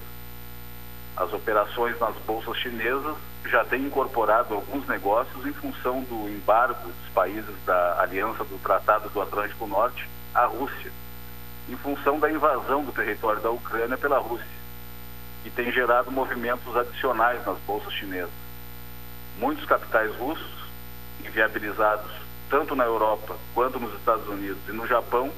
[1.17, 7.09] As operações nas bolsas chinesas já têm incorporado alguns negócios em função do embargo dos
[7.13, 10.93] países da Aliança do Tratado do Atlântico Norte à Rússia,
[11.67, 14.45] em função da invasão do território da Ucrânia pela Rússia,
[15.43, 18.33] e tem gerado movimentos adicionais nas bolsas chinesas.
[19.37, 20.65] Muitos capitais russos
[21.23, 22.11] inviabilizados
[22.49, 25.31] tanto na Europa quanto nos Estados Unidos e no Japão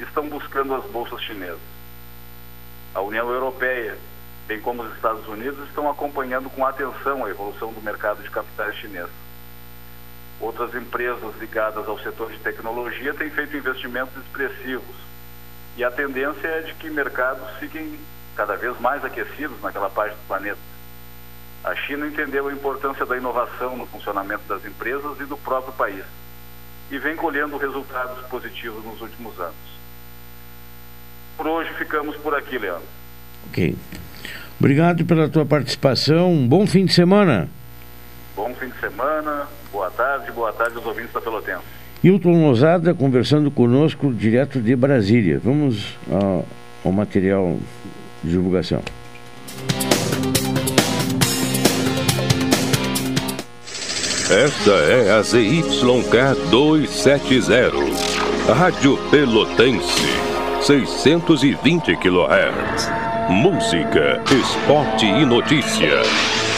[0.00, 1.60] estão buscando as bolsas chinesas.
[2.94, 3.98] A União Europeia,
[4.46, 8.74] bem como os Estados Unidos, estão acompanhando com atenção a evolução do mercado de capitais
[8.76, 9.08] chinês.
[10.40, 15.03] Outras empresas ligadas ao setor de tecnologia têm feito investimentos expressivos
[15.76, 17.98] e a tendência é de que mercados fiquem
[18.36, 20.58] cada vez mais aquecidos naquela parte do planeta.
[21.62, 26.04] A China entendeu a importância da inovação no funcionamento das empresas e do próprio país
[26.90, 29.54] e vem colhendo resultados positivos nos últimos anos.
[31.36, 32.86] Por hoje ficamos por aqui, Leandro.
[33.48, 33.76] Ok.
[34.60, 36.32] Obrigado pela tua participação.
[36.32, 37.48] Um bom fim de semana.
[38.36, 39.48] Bom fim de semana.
[39.72, 40.30] Boa tarde.
[40.30, 41.83] Boa tarde aos ouvintes da Pelotense.
[42.04, 45.40] Hilton Lozada conversando conosco direto de Brasília.
[45.42, 46.44] Vamos ao,
[46.84, 47.56] ao material
[48.22, 48.82] de divulgação.
[54.30, 57.72] Esta é a ZYK 270,
[58.52, 60.06] Rádio Pelotense,
[60.60, 62.90] 620 kHz.
[63.30, 66.43] Música, esporte e notícia.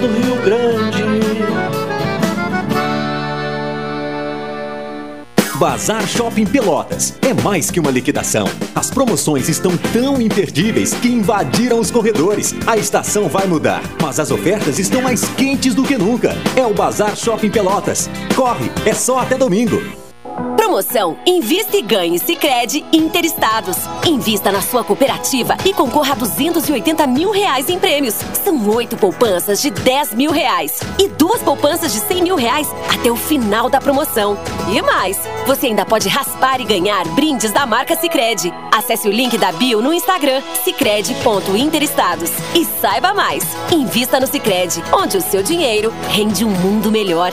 [0.00, 1.10] do Rio Grande.
[5.60, 8.46] Bazar Shopping Pelotas é mais que uma liquidação.
[8.74, 12.54] As promoções estão tão imperdíveis que invadiram os corredores.
[12.66, 16.34] A estação vai mudar, mas as ofertas estão mais quentes do que nunca.
[16.56, 18.08] É o Bazar Shopping Pelotas.
[18.34, 19.99] Corre, é só até domingo.
[20.56, 23.76] Promoção Invista e Ganhe Sicredi Interestados.
[24.06, 28.14] Invista na sua cooperativa e concorra a 280 mil reais em prêmios.
[28.44, 33.10] São oito poupanças de 10 mil reais e duas poupanças de 100 mil reais até
[33.10, 34.38] o final da promoção.
[34.72, 38.52] E mais, você ainda pode raspar e ganhar brindes da marca Sicredi.
[38.72, 43.44] Acesse o link da bio no Instagram sicredi.interestados e saiba mais.
[43.72, 47.32] Invista no Sicredi, onde o seu dinheiro rende um mundo melhor.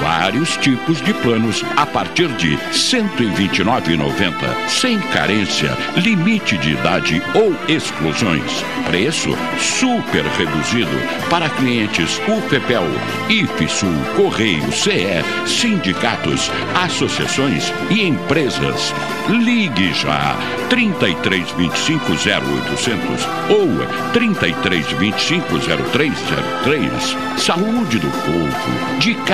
[0.00, 7.54] Vários tipos de planos a partir de R$ 129,90, sem carência, limite de idade ou
[7.68, 8.64] exclusões.
[8.86, 10.96] Preço super reduzido
[11.30, 12.84] para clientes UFPEL,
[13.28, 18.92] IFSUL, Correio, CE, sindicatos, associações e empresas.
[19.28, 20.36] Ligue já
[20.68, 23.68] 3325 0800 ou
[24.12, 27.16] 3325 0303.
[27.38, 29.33] Saúde do povo, de casa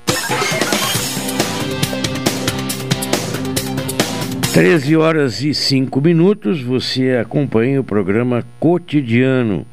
[4.53, 9.65] 13 horas e 5 minutos, você acompanha o programa Cotidiano.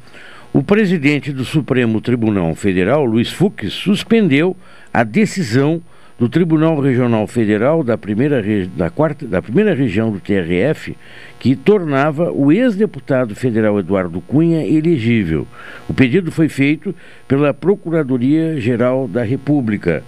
[0.53, 4.55] O presidente do Supremo Tribunal Federal, Luiz Fux, suspendeu
[4.93, 5.81] a decisão
[6.17, 8.41] do Tribunal Regional Federal da primeira,
[8.73, 10.95] da, quarta, da primeira região do TRF,
[11.37, 15.45] que tornava o ex-deputado federal Eduardo Cunha elegível.
[15.89, 16.95] O pedido foi feito
[17.27, 20.03] pela Procuradoria-Geral da República.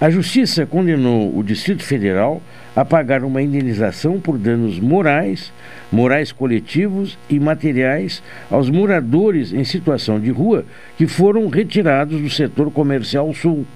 [0.00, 2.40] A Justiça condenou o Distrito Federal
[2.78, 5.52] a pagar uma indenização por danos morais,
[5.90, 10.64] morais coletivos e materiais aos moradores em situação de rua
[10.96, 13.66] que foram retirados do setor comercial sul.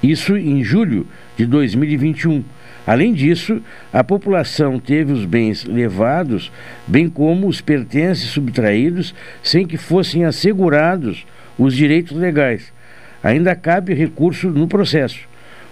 [0.00, 2.44] Isso em julho de 2021.
[2.86, 3.60] Além disso,
[3.92, 6.52] a população teve os bens levados,
[6.86, 11.26] bem como os pertences subtraídos, sem que fossem assegurados
[11.58, 12.72] os direitos legais.
[13.24, 15.18] Ainda cabe recurso no processo.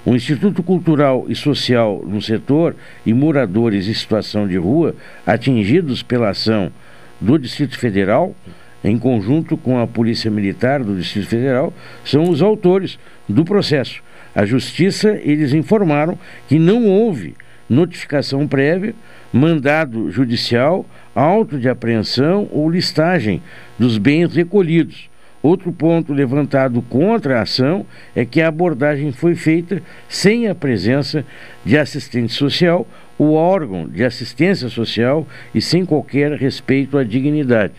[0.06, 4.94] O Instituto Cultural e Social no setor e moradores em situação de rua
[5.26, 6.70] atingidos pela ação
[7.18, 8.36] do Distrito Federal,
[8.84, 11.72] em conjunto com a Polícia Militar do Distrito Federal,
[12.04, 14.02] são os autores do processo.
[14.34, 17.34] A Justiça, eles informaram que não houve
[17.66, 18.94] notificação prévia,
[19.32, 23.40] mandado judicial, auto de apreensão ou listagem
[23.78, 25.08] dos bens recolhidos
[25.44, 27.85] Outro ponto levantado contra a ação
[28.16, 31.22] é que a abordagem foi feita sem a presença
[31.62, 37.74] de assistente social, o órgão de assistência social e sem qualquer respeito à dignidade.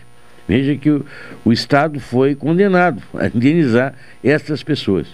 [0.46, 1.04] Veja que o,
[1.44, 5.08] o Estado foi condenado a indenizar essas pessoas.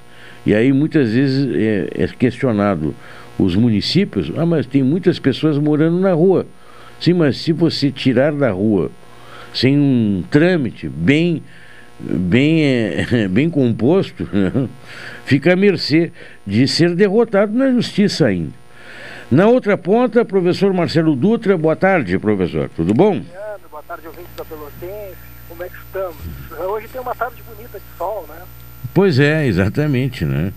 [0.45, 2.95] E aí muitas vezes é, é questionado
[3.39, 6.47] os municípios, ah, mas tem muitas pessoas morando na rua.
[7.01, 8.91] Sim, mas se você tirar da rua
[9.55, 11.43] sem um trâmite bem
[12.03, 14.69] bem, é, bem composto, né?
[15.25, 16.13] fica à mercê
[16.47, 18.53] de ser derrotado na justiça ainda.
[19.31, 22.69] Na outra ponta, professor Marcelo Dutra, boa tarde, professor.
[22.77, 23.23] Tudo bom?
[23.71, 25.17] Boa tarde, ouvintes da Pelotense.
[25.49, 26.17] Como é que estamos?
[26.59, 28.43] Hoje tem uma tarde bonita de sol, né?
[28.93, 30.53] Pois é, exatamente, né?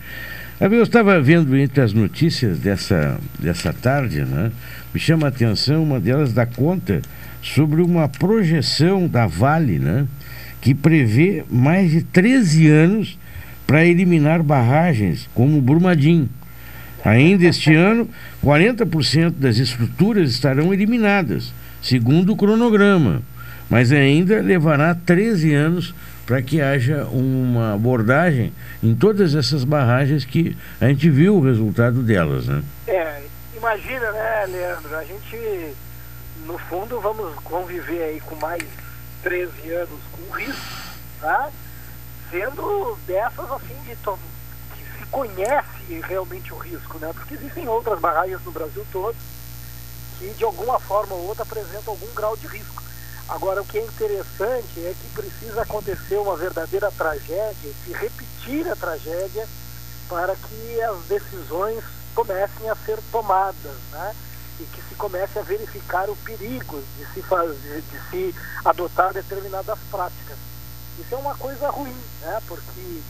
[0.59, 4.51] Eu estava vendo entre as notícias dessa, dessa tarde, né?
[4.93, 7.01] Me chama a atenção uma delas da conta
[7.41, 10.07] sobre uma projeção da Vale, né?
[10.65, 13.19] Que prevê mais de 13 anos
[13.67, 16.27] para eliminar barragens como Brumadinho.
[17.03, 18.09] Ainda este ano,
[18.43, 21.53] 40% das estruturas estarão eliminadas,
[21.83, 23.21] segundo o cronograma,
[23.69, 25.93] mas ainda levará 13 anos
[26.25, 28.51] para que haja uma abordagem
[28.81, 32.63] em todas essas barragens que a gente viu o resultado delas, né?
[32.87, 33.21] É,
[33.55, 35.75] imagina, né, Leandro, a gente
[36.47, 38.63] no fundo, vamos conviver aí com mais
[39.25, 40.61] 13 anos com risco,
[41.19, 41.49] tá?
[42.29, 47.11] Sendo dessas, assim, de que se conhece realmente o risco, né?
[47.11, 49.15] Porque existem outras barragens no Brasil todo
[50.19, 52.83] que, de alguma forma ou outra, apresentam algum grau de risco.
[53.27, 58.75] Agora, o que é interessante é que precisa acontecer uma verdadeira tragédia, se repetir a
[58.75, 59.47] tragédia,
[60.07, 64.15] para que as decisões comecem a ser tomadas, né?
[64.59, 69.77] E que se comece a verificar o perigo de se fazer, de se adotar determinadas
[69.91, 70.37] práticas.
[70.97, 72.41] Isso é uma coisa ruim, né?
[72.47, 73.01] Porque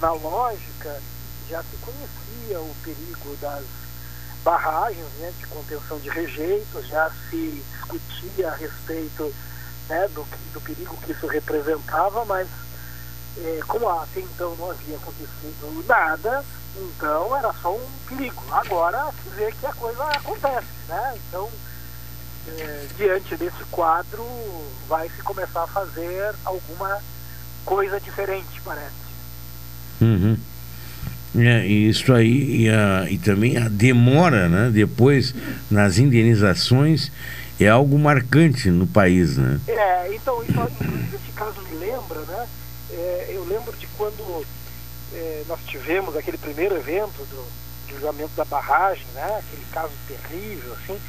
[0.00, 1.00] na lógica
[1.48, 3.64] já se conhecia o perigo das
[4.44, 9.34] barragens, né, de contenção de rejeitos, já se discutia a respeito
[9.88, 12.46] né, do, do perigo que isso representava, mas
[13.38, 16.44] eh, como até então não havia acontecido nada,
[16.76, 18.42] então era só um perigo.
[18.50, 21.14] Agora se vê que a coisa acontece, né?
[21.28, 21.48] Então,
[22.48, 24.24] eh, diante desse quadro,
[24.88, 26.98] vai se começar a fazer alguma
[27.64, 29.04] coisa diferente, parece.
[30.00, 30.36] Uhum.
[31.36, 34.70] É, e isso aí, e, a- e também a demora, né?
[34.72, 35.34] Depois,
[35.70, 37.10] nas indenizações,
[37.58, 39.58] é algo marcante no país, né?
[39.66, 42.46] É, então, isso, inclusive, esse caso me lembra, né?
[42.90, 44.44] É, eu lembro de quando
[45.14, 47.46] é, nós tivemos aquele primeiro evento do
[47.88, 49.38] julgamento da barragem, né?
[49.38, 51.00] Aquele caso terrível, assim.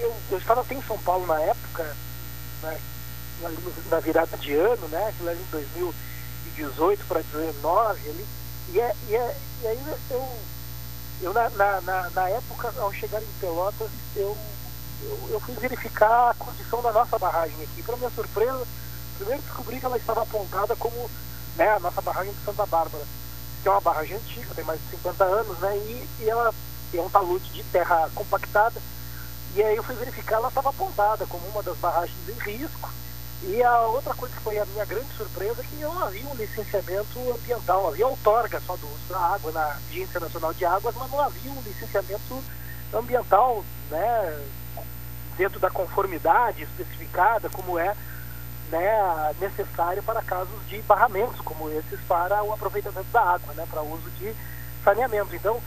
[0.00, 1.96] Eu, eu estava até em São Paulo na época,
[2.62, 2.80] né?
[3.42, 3.50] na,
[3.90, 5.08] na virada de ano, né?
[5.08, 8.26] Aquilo ali em 2018 para 2019 ali.
[8.72, 9.78] E, é, e, é, e aí
[10.10, 10.28] eu,
[11.22, 14.36] eu na, na, na, na época, ao chegar em Pelotas, eu
[15.02, 17.82] eu, eu fui verificar a condição da nossa barragem aqui.
[17.82, 18.66] Para minha surpresa,
[19.16, 21.10] primeiro descobri que ela estava apontada como
[21.56, 23.04] né, a nossa barragem de Santa Bárbara,
[23.62, 25.76] que é uma barragem antiga, tem mais de 50 anos, né?
[25.76, 26.54] E, e ela
[26.94, 28.80] é um talude de terra compactada.
[29.54, 32.90] E aí eu fui verificar, ela estava apontada como uma das barragens em risco.
[33.42, 36.34] E a outra coisa que foi a minha grande surpresa é que não havia um
[36.34, 41.10] licenciamento ambiental, havia outorga só do uso da água na Agência Nacional de Águas, mas
[41.10, 42.42] não havia um licenciamento
[42.92, 44.46] ambiental, né,
[45.38, 47.96] dentro da conformidade especificada, como é
[48.70, 53.82] né, necessário para casos de barramentos como esses para o aproveitamento da água, né, para
[53.82, 54.34] uso de
[54.84, 55.34] saneamento.
[55.34, 55.60] Então,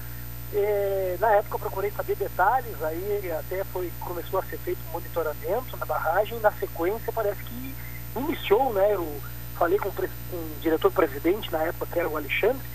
[0.53, 4.93] eh, na época eu procurei saber detalhes, aí até foi começou a ser feito um
[4.93, 7.75] monitoramento na barragem, na sequência parece que
[8.15, 9.21] iniciou, né, eu
[9.57, 12.67] falei com com o diretor-presidente na época, que era o Alexandre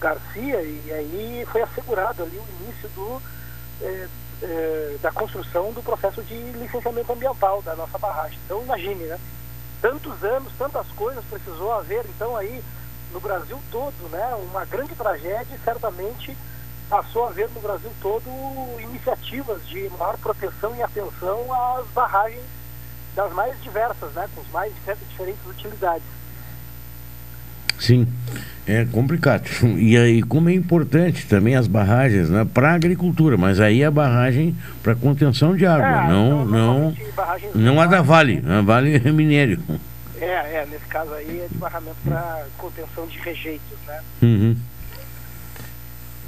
[0.00, 3.22] Garcia, e aí foi assegurado ali o início do
[3.82, 4.08] eh,
[4.42, 8.38] eh, da construção do processo de licenciamento ambiental da nossa barragem.
[8.44, 9.18] Então imagine, né?
[9.84, 12.64] Tantos anos, tantas coisas precisou haver, então aí
[13.12, 14.34] no Brasil todo, né?
[14.50, 16.34] Uma grande tragédia e certamente
[16.88, 18.24] passou a haver no Brasil todo
[18.80, 22.46] iniciativas de maior proteção e atenção às barragens
[23.14, 24.26] das mais diversas, né?
[24.34, 26.06] Com mais diferentes utilidades.
[27.78, 28.06] Sim,
[28.66, 29.44] é complicado.
[29.78, 33.90] E aí, como é importante também as barragens né, para a agricultura, mas aí a
[33.90, 36.94] barragem para contenção de água, É, não, não,
[37.54, 39.60] não a da Vale, a Vale é minério.
[40.20, 44.00] É, é, nesse caso aí é de barramento para contenção de rejeitos, né?
[44.22, 44.56] Uhum.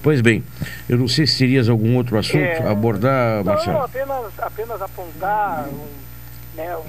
[0.03, 0.45] Pois bem,
[0.89, 2.63] eu não sei se terias algum outro assunto É.
[2.63, 3.79] a abordar, Não, Marcelo.
[3.79, 5.87] apenas, apenas apontar um,
[6.57, 6.85] né, um,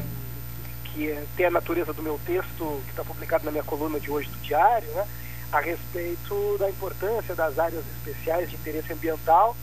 [0.98, 4.10] que é, tem a natureza do meu texto que está publicado na minha coluna de
[4.10, 5.08] hoje do Diário, né,
[5.52, 9.56] a respeito da importância das áreas especiais de interesse ambiental,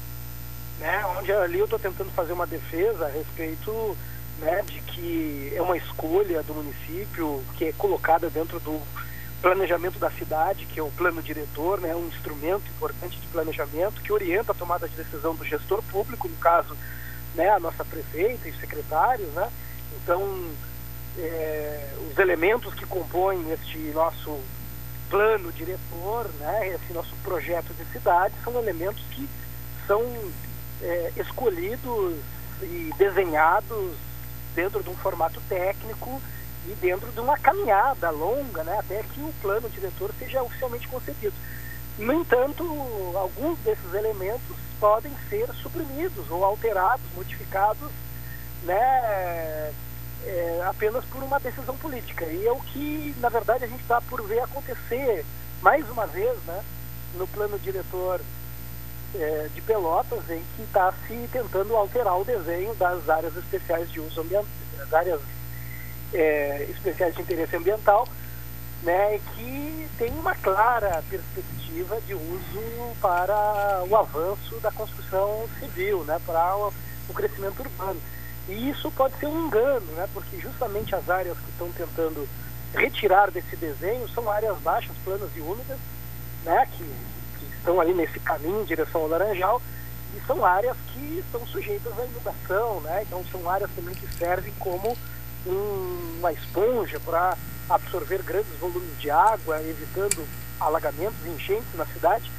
[0.79, 3.97] né, onde ali eu estou tentando fazer uma defesa a respeito
[4.39, 8.81] né, de que é uma escolha do município que é colocada dentro do
[9.43, 14.13] planejamento da cidade, que é o plano diretor, né, um instrumento importante de planejamento que
[14.13, 16.77] orienta a tomada de decisão do gestor público, no caso,
[17.35, 19.51] né, a nossa prefeita e secretários, né?
[20.03, 20.21] Então,
[21.19, 24.41] é, os elementos que compõem este nosso
[25.09, 29.29] plano diretor, né, esse nosso projeto de cidade, são elementos que
[29.87, 30.03] são
[30.83, 32.15] é, escolhidos
[32.63, 33.93] e desenhados
[34.55, 36.21] dentro de um formato técnico
[36.67, 41.35] e dentro de uma caminhada longa, né, até que o plano diretor seja oficialmente concedido.
[41.99, 42.65] No entanto,
[43.15, 47.91] alguns desses elementos podem ser suprimidos ou alterados, modificados,
[48.65, 49.73] né,
[50.27, 52.25] é, apenas por uma decisão política.
[52.25, 55.25] E é o que, na verdade, a gente está por ver acontecer
[55.63, 56.63] mais uma vez, né,
[57.17, 58.21] no plano diretor
[59.15, 64.01] é, de Pelotas, em que está se tentando alterar o desenho das áreas especiais de
[64.01, 64.47] uso ambiental,
[64.77, 65.21] das áreas
[66.13, 68.09] é, especiais de interesse ambiental,
[68.83, 76.21] né, que tem uma clara perspectiva de uso para o avanço da construção civil, né,
[76.27, 76.73] para o
[77.09, 78.01] o crescimento urbano.
[78.49, 80.09] E isso pode ser um engano, né?
[80.13, 82.29] porque justamente as áreas que estão tentando
[82.75, 85.79] retirar desse desenho são áreas baixas, planas e úmidas,
[86.45, 86.67] né?
[86.73, 86.85] que,
[87.39, 89.63] que estão ali nesse caminho em direção ao Laranjal,
[90.15, 93.03] e são áreas que estão sujeitas à inundação, né?
[93.03, 94.97] então são áreas também que servem como
[95.47, 97.37] um, uma esponja para
[97.69, 100.27] absorver grandes volumes de água, evitando
[100.61, 102.31] alagamentos e enchentes na cidade.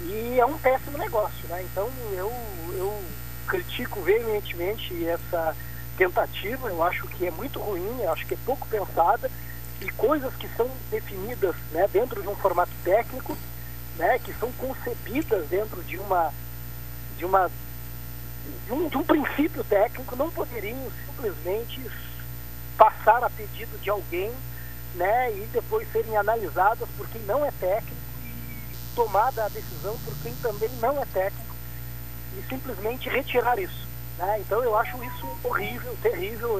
[0.00, 1.62] E é um péssimo negócio, né?
[1.64, 2.32] Então eu,
[2.76, 3.02] eu
[3.48, 5.56] critico veementemente essa
[5.96, 9.30] tentativa, eu acho que é muito ruim, eu acho que é pouco pensada
[9.80, 13.36] e coisas que são definidas né, dentro de um formato técnico,
[13.96, 16.32] né, que são concebidas dentro de uma
[17.16, 17.50] de uma
[18.66, 21.80] de um, de um princípio técnico não poderiam simplesmente
[22.76, 24.32] passar a pedido de alguém,
[24.94, 30.14] né, e depois serem analisadas por quem não é técnico e tomada a decisão por
[30.22, 31.47] quem também não é técnico
[32.38, 33.86] e simplesmente retirar isso.
[34.16, 34.40] Né?
[34.40, 36.58] Então eu acho isso horrível, terrível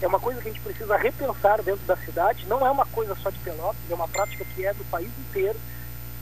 [0.00, 2.46] é uma coisa que a gente precisa repensar dentro da cidade.
[2.46, 5.58] Não é uma coisa só de Pelotas, é uma prática que é do país inteiro,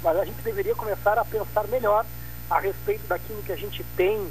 [0.03, 2.05] mas a gente deveria começar a pensar melhor
[2.51, 4.31] a respeito daquilo que a gente tem,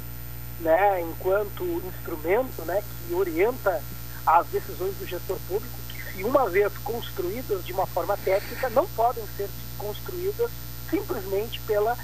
[0.60, 3.82] né, enquanto instrumento, né, que orienta
[4.26, 8.86] as decisões do gestor público, que se uma vez construídas de uma forma técnica, não
[8.88, 9.48] podem ser
[9.78, 10.50] construídas
[10.88, 11.96] simplesmente pela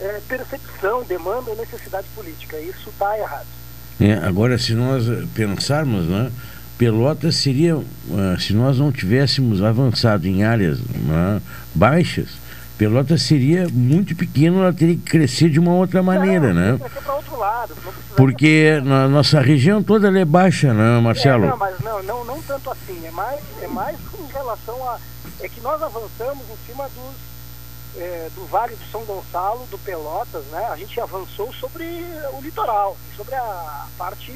[0.00, 2.58] é, percepção, demanda ou necessidade política.
[2.58, 3.46] Isso está errado.
[4.00, 6.32] É, agora, se nós pensarmos, né,
[6.78, 7.84] Pelotas seria, uh,
[8.40, 11.42] se nós não tivéssemos avançado em áreas né,
[11.74, 12.28] baixas,
[12.78, 16.78] Pelotas seria muito pequeno, ela teria que crescer de uma outra maneira, não, né?
[17.14, 17.74] Outro lado,
[18.16, 21.44] Porque na nossa região toda é baixa, né, Marcelo?
[21.44, 22.98] É, não, mas não, não, não tanto assim.
[23.04, 24.98] É mais, é mais em relação a.
[25.40, 27.14] É que nós avançamos em cima dos
[27.96, 30.66] é, do Vale do São Gonçalo, do Pelotas, né?
[30.70, 31.84] A gente avançou sobre
[32.32, 34.32] o litoral, sobre a parte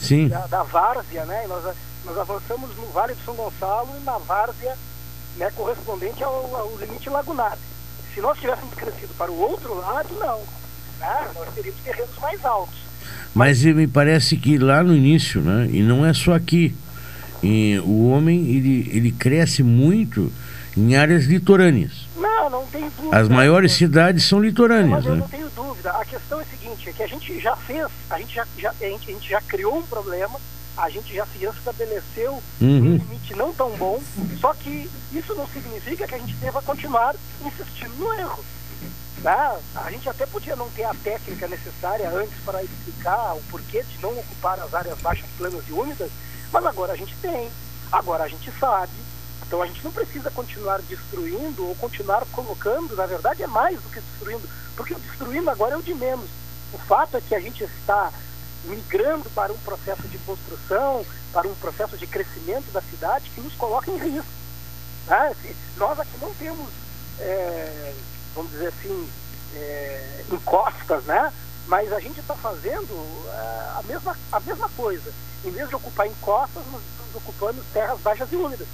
[0.00, 0.28] Sim.
[0.28, 1.46] Da, da várzea, né?
[1.48, 1.74] Nós,
[2.04, 4.76] nós avançamos no Vale do São Gonçalo e na várzea
[5.36, 7.56] né, correspondente ao, ao limite lagunar.
[8.14, 10.40] Se nós tivéssemos crescido para o outro lado, não.
[11.00, 11.30] Né?
[11.34, 12.78] Nós teríamos terrenos mais altos.
[13.34, 15.68] Mas me parece que lá no início, né?
[15.72, 16.74] E não é só aqui.
[17.42, 20.30] E o homem ele, ele cresce muito
[20.76, 22.06] em áreas litorâneas.
[22.22, 23.16] Não, não tem dúvida.
[23.18, 24.90] As maiores cidades são litorâneas.
[24.90, 25.20] Mas eu né?
[25.20, 25.90] não tenho dúvida.
[25.90, 28.70] A questão é a seguinte, é que a gente já fez, a gente já, já,
[28.70, 30.40] a gente, a gente já criou um problema,
[30.76, 32.78] a gente já se estabeleceu Uhum.
[32.78, 34.00] um limite não tão bom,
[34.40, 37.14] só que isso não significa que a gente deva continuar
[37.44, 38.44] insistindo no erro.
[39.22, 39.56] Tá?
[39.76, 43.98] A gente até podia não ter a técnica necessária antes para explicar o porquê de
[44.02, 46.10] não ocupar as áreas baixas, planas e úmidas,
[46.52, 47.48] mas agora a gente tem,
[47.92, 48.90] agora a gente sabe,
[49.52, 53.90] então a gente não precisa continuar destruindo ou continuar colocando, na verdade é mais do
[53.90, 56.24] que destruindo, porque o destruindo agora é o de menos.
[56.72, 58.10] O fato é que a gente está
[58.64, 63.52] migrando para um processo de construção, para um processo de crescimento da cidade que nos
[63.52, 64.30] coloca em risco.
[65.06, 65.36] Né?
[65.76, 66.70] Nós aqui não temos,
[67.20, 67.92] é,
[68.34, 69.10] vamos dizer assim,
[69.54, 71.30] é, encostas, né?
[71.66, 72.90] Mas a gente está fazendo
[73.28, 75.12] é, a, mesma, a mesma coisa.
[75.44, 78.66] Em vez de ocupar encostas, nós estamos ocupando terras baixas e úmidas.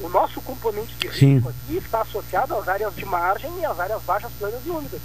[0.00, 1.34] O nosso componente de Sim.
[1.34, 5.00] risco aqui está associado às áreas de margem e às áreas baixas, planas e úmidas.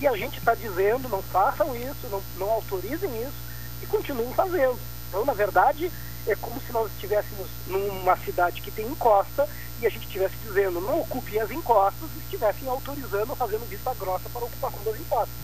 [0.00, 3.48] E a gente está dizendo, não façam isso, não, não autorizem isso
[3.82, 4.78] e continuem fazendo.
[5.08, 5.90] Então, na verdade,
[6.26, 9.48] é como se nós estivéssemos numa cidade que tem encosta
[9.80, 13.94] e a gente estivesse dizendo não ocupem as encostas e estivessem autorizando ou fazendo vista
[13.94, 15.34] grossa para a ocupação das encostas.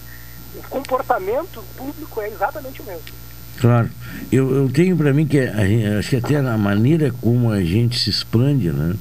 [0.54, 3.23] O comportamento público é exatamente o mesmo.
[3.60, 3.88] Claro.
[4.32, 7.98] Eu, eu tenho para mim que a acho que até a maneira como a gente
[7.98, 8.94] se expande, né?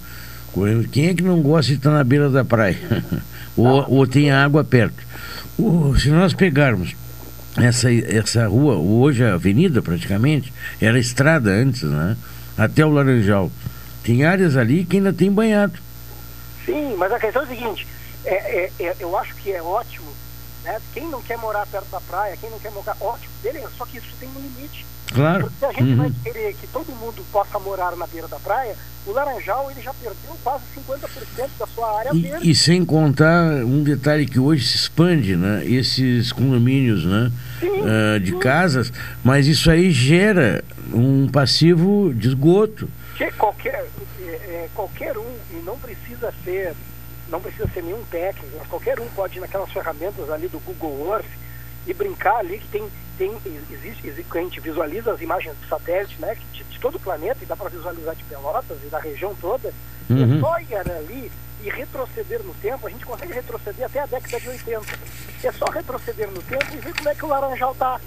[0.92, 2.78] Quem é que não gosta de estar na beira da praia?
[3.58, 4.96] ou, ou tem água perto?
[5.58, 6.96] O- se nós pegarmos
[7.58, 12.16] essa, essa rua, hoje a avenida praticamente, era estrada antes, né?
[12.58, 13.52] Até o Laranjal.
[14.04, 15.74] Tem áreas ali que ainda tem banhado.
[16.66, 17.88] Sim, mas a questão é a seguinte,
[18.26, 20.03] é, é- é- eu acho que é ótimo,
[20.64, 20.80] né?
[20.94, 23.98] Quem não quer morar perto da praia, quem não quer morar, ótimo, beleza, só que
[23.98, 24.86] isso tem um limite.
[25.14, 25.44] Claro.
[25.44, 25.98] Porque se a gente Uhum.
[25.98, 29.94] vai querer que todo mundo possa morar na beira da praia, o Laranjal ele já
[29.94, 32.48] perdeu quase 50% da sua área verde.
[32.48, 35.64] E, e sem contar um detalhe que hoje se expande, né?
[35.66, 37.32] Esses condomínios, né?
[37.86, 38.92] ah, de casas,
[39.24, 42.90] mas isso aí gera um passivo de esgoto.
[43.16, 43.86] Que qualquer,
[44.22, 46.74] é, é, qualquer um, e não precisa ser,
[47.34, 51.14] não precisa ser nenhum técnico, mas qualquer um pode ir naquelas ferramentas ali do Google
[51.14, 51.26] Earth
[51.88, 53.36] e brincar ali que tem, tem
[53.72, 57.40] existe, existe, a gente visualiza as imagens do satélite, né, de, de todo o planeta,
[57.42, 59.74] e dá para visualizar de Pelotas e da região toda,
[60.10, 60.38] Uhum.
[60.38, 61.32] é só ir ali
[61.64, 64.86] e retroceder no tempo, a gente consegue retroceder até a década de 80.
[65.44, 68.02] É só retroceder no tempo e ver como é que o Laranjal está.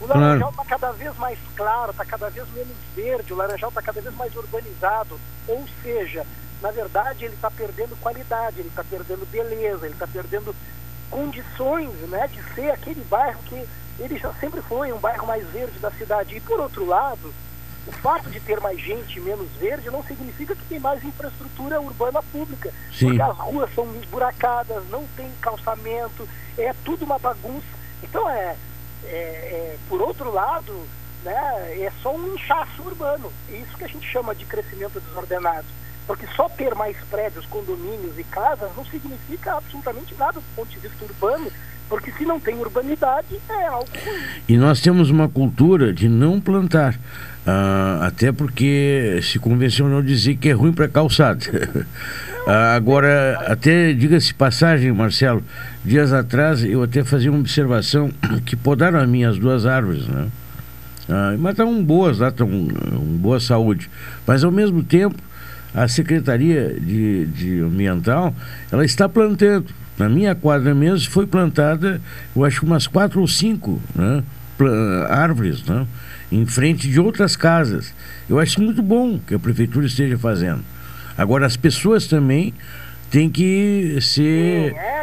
[0.00, 3.80] O laranjal está cada vez mais claro, está cada vez menos verde, o laranjal está
[3.80, 5.18] cada vez mais urbanizado.
[5.48, 6.26] Ou seja,
[6.62, 10.54] na verdade, ele está perdendo qualidade, ele está perdendo beleza, ele está perdendo
[11.10, 13.66] condições né, de ser aquele bairro que
[13.98, 16.36] ele já sempre foi um bairro mais verde da cidade.
[16.36, 17.32] E por outro lado,
[17.86, 22.22] o fato de ter mais gente menos verde não significa que tem mais infraestrutura urbana
[22.22, 22.72] pública.
[22.92, 23.06] Sim.
[23.06, 26.28] Porque as ruas são esburacadas, não tem calçamento,
[26.58, 27.66] é tudo uma bagunça.
[28.02, 28.56] Então é,
[29.04, 30.72] é, é por outro lado,
[31.22, 31.34] né,
[31.78, 33.32] é só um inchaço urbano.
[33.48, 35.66] É isso que a gente chama de crescimento desordenado.
[36.06, 40.78] Porque só ter mais prédios, condomínios e casas não significa absolutamente nada do ponto de
[40.78, 41.50] vista urbano,
[41.88, 44.22] porque se não tem urbanidade é algo ruim.
[44.48, 46.98] E nós temos uma cultura de não plantar.
[47.46, 51.40] Ah, até porque se convencionou dizer que é ruim para calçada.
[52.46, 55.42] ah, agora, até diga-se passagem, Marcelo,
[55.84, 58.10] dias atrás eu até fazia uma observação
[58.46, 60.28] que podaram as minhas duas árvores, né?
[61.08, 63.90] Ah, mas estavam boas lá, estão em boa saúde.
[64.26, 65.16] Mas ao mesmo tempo,
[65.74, 68.34] a Secretaria de, de Ambiental,
[68.70, 69.66] ela está plantando.
[69.98, 72.00] Na minha quadra mesmo foi plantada,
[72.34, 74.22] eu acho umas quatro ou cinco né,
[75.08, 75.86] árvores, né,
[76.30, 77.92] em frente de outras casas.
[78.28, 80.64] Eu acho muito bom que a prefeitura esteja fazendo.
[81.16, 82.52] Agora as pessoas também
[83.10, 84.72] têm que ser.
[84.72, 84.94] Sim, é.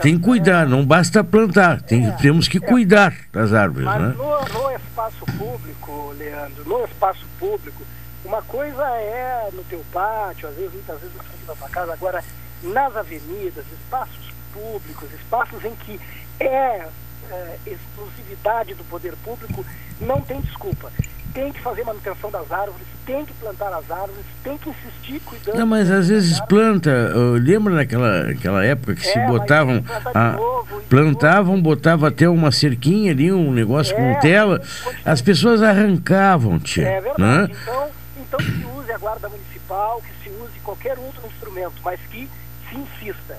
[0.00, 3.84] Tem que cuidar, não basta plantar, tem, é, temos que é, cuidar das árvores.
[3.84, 4.14] Mas né?
[4.16, 7.82] no, no espaço público, Leandro, no espaço público,
[8.24, 11.92] uma coisa é no teu pátio, às vezes, muitas vezes na frente da tua casa,
[11.92, 12.24] agora
[12.62, 16.00] nas avenidas, espaços públicos, espaços em que
[16.40, 16.86] é,
[17.30, 19.64] é exclusividade do poder público,
[20.00, 20.90] não tem desculpa.
[21.34, 25.58] Tem que fazer manutenção das árvores, tem que plantar as árvores, tem que insistir cuidando.
[25.58, 27.12] Não, mas às vezes planta.
[27.42, 29.84] Lembra naquela aquela época que é, se botavam.
[30.14, 34.62] A, novo, plantavam, botavam até uma cerquinha ali, um negócio é, com tela.
[35.04, 36.86] As pessoas arrancavam, tia.
[36.86, 37.52] É verdade.
[37.52, 37.58] Né?
[37.62, 37.88] Então,
[38.34, 42.28] então que se use a guarda municipal, que se use qualquer outro instrumento, mas que
[42.68, 43.38] se insista.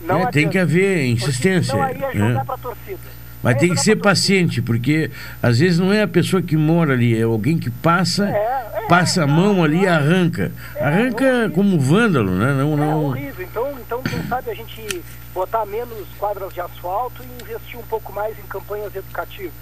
[0.00, 1.82] Não é, tem que haver insistência.
[1.82, 3.16] Aí é jogar para a torcida.
[3.42, 5.10] Mas é tem que ser paciente, porque
[5.42, 8.34] às vezes não é a pessoa que mora ali, é alguém que passa, é,
[8.74, 10.52] é, passa a mão ali e arranca.
[10.74, 12.52] É, arranca como vândalo, né?
[12.52, 13.04] Não, é não...
[13.06, 13.44] horrível.
[13.44, 18.12] Então, então, quem sabe a gente botar menos quadras de asfalto e investir um pouco
[18.12, 19.52] mais em campanhas educativas.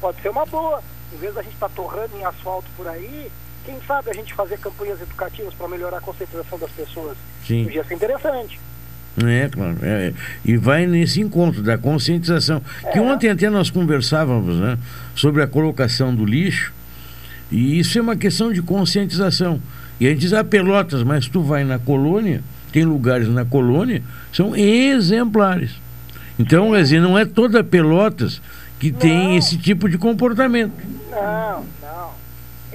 [0.00, 0.82] Pode ser uma boa.
[1.12, 3.30] Em vez da gente estar tá torrando em asfalto por aí,
[3.66, 7.16] quem sabe a gente fazer campanhas educativas para melhorar a conscientização das pessoas.
[7.44, 7.64] Sim.
[7.64, 8.60] Podia ser interessante.
[9.24, 9.76] É, claro.
[9.82, 10.12] É,
[10.44, 12.62] e vai nesse encontro da conscientização.
[12.84, 12.92] É.
[12.92, 14.78] Que ontem até nós conversávamos né,
[15.16, 16.72] sobre a colocação do lixo,
[17.50, 19.60] e isso é uma questão de conscientização.
[19.98, 24.02] E a gente diz, ah, Pelotas, mas tu vai na colônia, tem lugares na colônia,
[24.32, 25.72] são exemplares.
[26.38, 28.40] Então, quer dizer, não é toda Pelotas
[28.78, 28.98] que não.
[28.98, 30.74] tem esse tipo de comportamento.
[31.10, 32.25] Não, não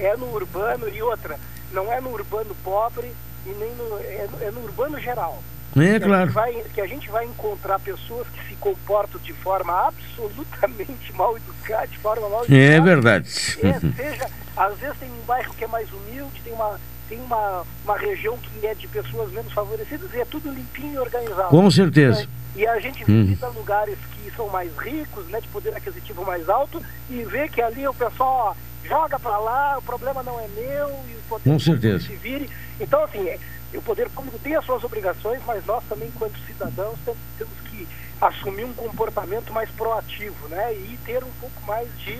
[0.04, 1.38] é no urbano e outra,
[1.72, 3.12] não é no urbano pobre
[3.46, 5.42] e nem no, é, é no urbano geral.
[5.76, 6.28] É, que claro.
[6.28, 11.36] A vai, que a gente vai encontrar pessoas que se comportam de forma absolutamente mal
[11.36, 12.60] educada, de forma mal educada.
[12.60, 13.28] É verdade.
[13.62, 16.78] É, seja, às vezes tem um bairro que é mais humilde, tem uma,
[17.08, 20.98] tem uma, uma região que é de pessoas menos favorecidas e é tudo limpinho e
[20.98, 21.48] organizado.
[21.48, 22.26] Com certeza.
[22.54, 23.24] E a gente hum.
[23.24, 23.54] visita hum.
[23.54, 27.88] lugares que são mais ricos, né, de poder aquisitivo mais alto, e vê que ali
[27.88, 28.54] o pessoal
[28.84, 32.06] joga para lá, o problema não é meu e o poder Com certeza.
[32.06, 32.50] se vire.
[32.80, 33.38] Então, assim, é,
[33.74, 37.88] o poder público tem as suas obrigações, mas nós também, enquanto cidadãos, temos que
[38.20, 40.74] assumir um comportamento mais proativo, né?
[40.74, 42.18] E ter um pouco mais de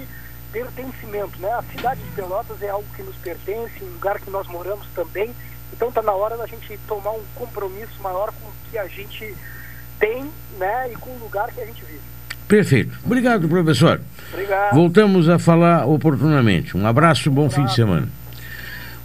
[0.50, 1.52] pertencimento, né?
[1.52, 5.34] A cidade de Pelotas é algo que nos pertence, um lugar que nós moramos também.
[5.72, 9.34] Então está na hora da gente tomar um compromisso maior com o que a gente
[9.98, 10.92] tem, né?
[10.92, 12.11] E com o lugar que a gente vive.
[12.48, 12.98] Perfeito.
[13.04, 14.00] Obrigado, professor.
[14.32, 14.74] Obrigado.
[14.74, 16.76] Voltamos a falar oportunamente.
[16.76, 18.08] Um abraço, bom fim de semana.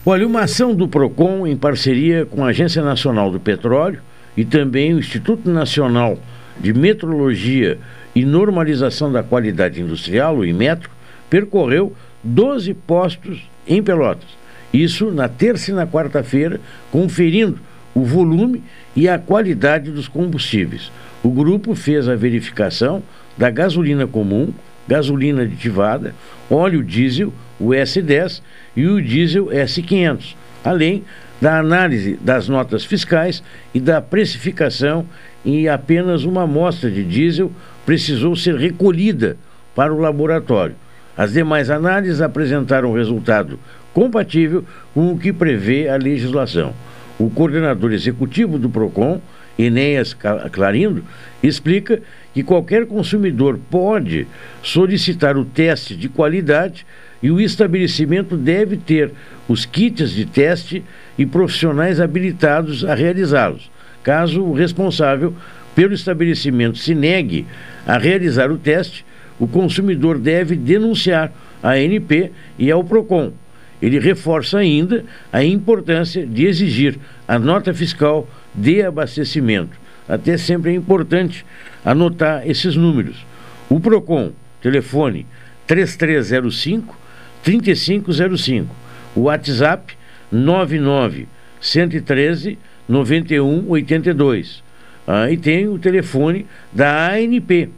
[0.06, 4.00] Olha, uma ação do PROCON em parceria com a Agência Nacional do Petróleo
[4.38, 6.18] e também o Instituto Nacional
[6.60, 7.78] de Metrologia
[8.16, 10.90] e Normalização da Qualidade Industrial, o IMETRO,
[11.30, 14.30] percorreu 12 postos em Pelotas.
[14.74, 16.60] Isso na terça e na quarta-feira,
[16.92, 17.60] conferindo
[17.94, 18.64] o volume
[18.96, 20.92] e a qualidade dos combustíveis.
[21.24, 23.04] O grupo fez a verificação
[23.38, 24.54] da gasolina comum,
[24.88, 26.16] gasolina aditivada,
[26.50, 28.42] óleo diesel, o S10
[28.76, 31.04] e o diesel S500, além
[31.40, 35.06] da análise das notas fiscais e da precificação
[35.46, 37.52] em apenas uma amostra de diesel
[37.86, 39.38] precisou ser recolhida
[39.76, 40.76] para o laboratório.
[41.16, 43.60] As demais análises apresentaram resultado
[43.94, 44.64] compatível
[44.94, 46.74] com o que prevê a legislação.
[47.20, 49.20] O coordenador executivo do PROCON
[49.58, 50.16] Enéas
[50.52, 51.04] Clarindo,
[51.42, 52.02] explica
[52.38, 54.28] que qualquer consumidor pode
[54.62, 56.86] solicitar o teste de qualidade
[57.20, 59.12] e o estabelecimento deve ter
[59.48, 60.84] os kits de teste
[61.18, 63.72] e profissionais habilitados a realizá-los.
[64.04, 65.34] Caso o responsável
[65.74, 67.48] pelo estabelecimento se negue
[67.88, 69.04] a realizar o teste,
[69.40, 71.34] o consumidor deve denunciar
[71.64, 73.34] a ANP e ao PROCON.
[73.82, 79.88] Ele reforça ainda a importância de exigir a nota fiscal de abastecimento.
[80.08, 81.44] Até sempre é importante
[81.88, 83.26] anotar esses números.
[83.70, 85.26] O PROCON, telefone
[85.66, 86.94] 3305
[87.42, 88.76] 3505.
[89.16, 89.96] O WhatsApp
[90.30, 91.30] 99
[91.62, 92.60] 113
[92.90, 94.62] 9182.
[95.08, 97.70] Ah, e tem o telefone da ANP,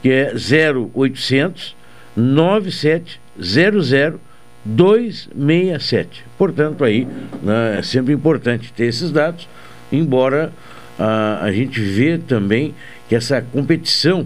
[0.00, 1.74] que é 0800
[2.16, 4.20] 9700
[4.64, 6.24] 267.
[6.38, 7.04] Portanto, aí
[7.42, 9.48] né, é sempre importante ter esses dados,
[9.90, 10.52] embora
[10.98, 12.74] ah, a gente vê também
[13.10, 14.24] que essa competição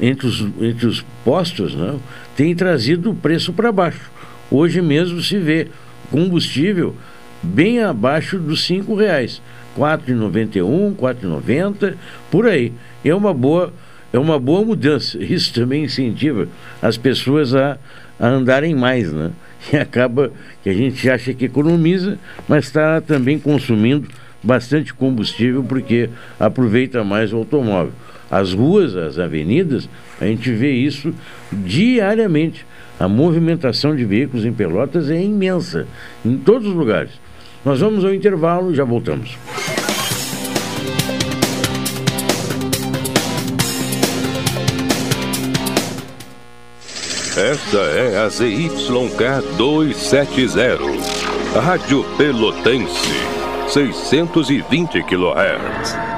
[0.00, 1.96] entre os, entre os postos né,
[2.36, 4.10] tem trazido o preço para baixo.
[4.50, 5.68] Hoje mesmo se vê
[6.10, 6.96] combustível
[7.40, 9.40] bem abaixo dos cinco reais,
[9.76, 11.94] R$ 4,91, R$ 4,90,
[12.28, 12.72] por aí.
[13.04, 13.72] É uma boa
[14.12, 15.16] é uma boa mudança.
[15.22, 16.48] Isso também incentiva
[16.82, 17.78] as pessoas a,
[18.18, 19.30] a andarem mais, né?
[19.72, 20.32] E acaba
[20.64, 24.08] que a gente acha que economiza, mas está também consumindo
[24.42, 27.92] bastante combustível porque aproveita mais o automóvel.
[28.30, 29.88] As ruas, as avenidas,
[30.20, 31.14] a gente vê isso
[31.52, 32.66] diariamente.
[33.00, 35.86] A movimentação de veículos em Pelotas é imensa,
[36.24, 37.12] em todos os lugares.
[37.64, 39.36] Nós vamos ao intervalo e já voltamos.
[47.38, 50.78] Esta é a ZYK 270,
[51.60, 53.12] Rádio Pelotense,
[53.68, 56.17] 620 kHz.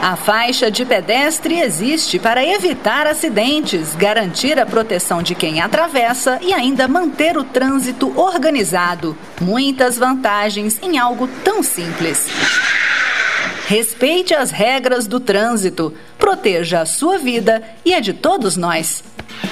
[0.06, 6.54] A faixa de pedestre existe para evitar acidentes, garantir a proteção de quem atravessa e
[6.54, 9.18] ainda manter o trânsito organizado.
[9.42, 12.28] Muitas vantagens em algo tão simples.
[13.66, 19.04] Respeite as regras do trânsito, proteja a sua vida e a de todos nós.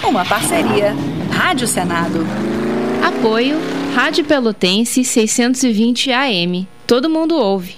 [0.03, 0.93] Uma parceria.
[1.31, 2.27] Rádio Senado.
[3.03, 3.57] Apoio
[3.95, 6.67] Rádio Pelotense 620 AM.
[6.85, 7.77] Todo mundo ouve.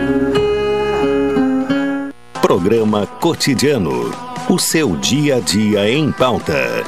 [2.41, 4.11] Programa Cotidiano.
[4.49, 6.83] O seu dia a dia em pauta.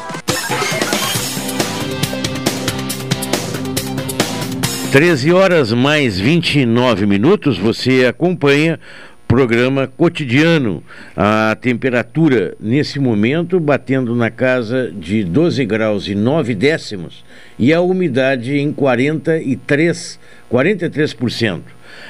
[4.92, 8.80] Treze horas mais 29 minutos, você acompanha
[9.28, 10.84] programa cotidiano.
[11.16, 17.24] A temperatura nesse momento batendo na casa de 12 graus e 9 décimos
[17.60, 20.20] e a umidade em 43,
[20.52, 21.62] 43%.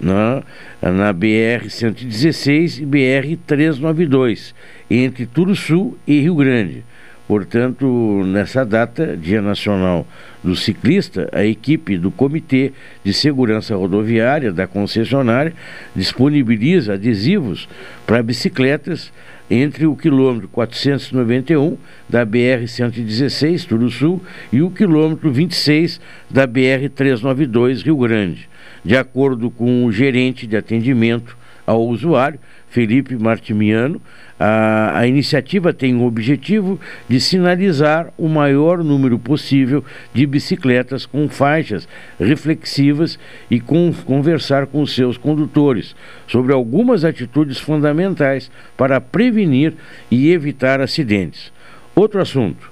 [0.00, 0.42] na,
[0.80, 4.54] na BR-116 e BR-392,
[4.90, 6.84] entre Turuçu e Rio Grande.
[7.30, 10.04] Portanto, nessa data, Dia Nacional
[10.42, 12.72] do Ciclista, a equipe do Comitê
[13.04, 15.54] de Segurança Rodoviária da concessionária
[15.94, 17.68] disponibiliza adesivos
[18.04, 19.12] para bicicletas
[19.48, 21.78] entre o quilômetro 491
[22.08, 24.20] da BR-116, Tudo Sul,
[24.52, 28.48] e o quilômetro 26 da BR-392, Rio Grande.
[28.84, 32.40] De acordo com o gerente de atendimento ao usuário,
[32.70, 34.00] Felipe Martimiano,
[34.38, 41.28] a, a iniciativa tem o objetivo de sinalizar o maior número possível de bicicletas com
[41.28, 41.86] faixas
[42.18, 43.18] reflexivas
[43.50, 45.94] e com, conversar com seus condutores
[46.26, 49.74] sobre algumas atitudes fundamentais para prevenir
[50.10, 51.52] e evitar acidentes.
[51.94, 52.70] Outro assunto.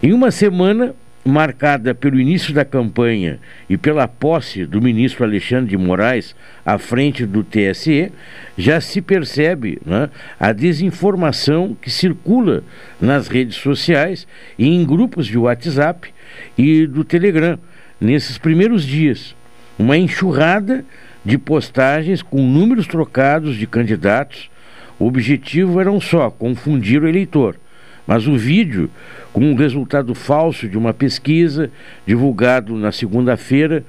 [0.00, 0.94] Em uma semana,
[1.24, 7.26] marcada pelo início da campanha e pela posse do ministro Alexandre de Moraes à frente
[7.26, 8.10] do TSE,
[8.56, 10.08] já se percebe né,
[10.38, 12.64] a desinformação que circula
[13.00, 14.26] nas redes sociais
[14.58, 16.12] e em grupos de WhatsApp
[16.56, 17.58] e do Telegram
[18.00, 19.36] nesses primeiros dias.
[19.78, 20.84] Uma enxurrada
[21.24, 24.50] de postagens com números trocados de candidatos.
[24.98, 27.56] O objetivo era um só: confundir o eleitor.
[28.06, 28.90] Mas o vídeo,
[29.32, 31.70] com um resultado falso de uma pesquisa
[32.06, 33.84] divulgado na segunda-feira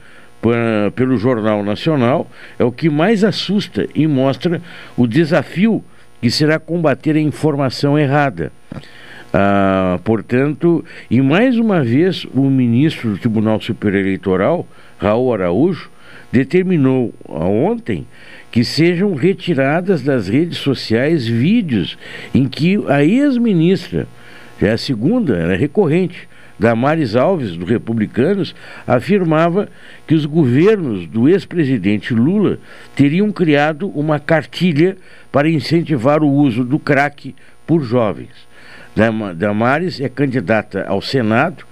[0.95, 4.61] pelo Jornal Nacional, é o que mais assusta e mostra
[4.97, 5.83] o desafio
[6.21, 8.51] que será combater a informação errada.
[9.33, 14.67] Ah, portanto, e mais uma vez, o ministro do Tribunal Superior Eleitoral,
[14.99, 15.89] Raul Araújo,
[16.31, 18.07] determinou ontem
[18.51, 21.97] que sejam retiradas das redes sociais vídeos
[22.33, 24.07] em que a ex-ministra,
[24.59, 26.29] já é a segunda, era recorrente,
[26.61, 28.53] Damares Alves, do Republicanos,
[28.85, 29.67] afirmava
[30.05, 32.59] que os governos do ex-presidente Lula
[32.95, 34.95] teriam criado uma cartilha
[35.31, 37.33] para incentivar o uso do crack
[37.65, 38.29] por jovens.
[39.35, 41.65] Damares é candidata ao Senado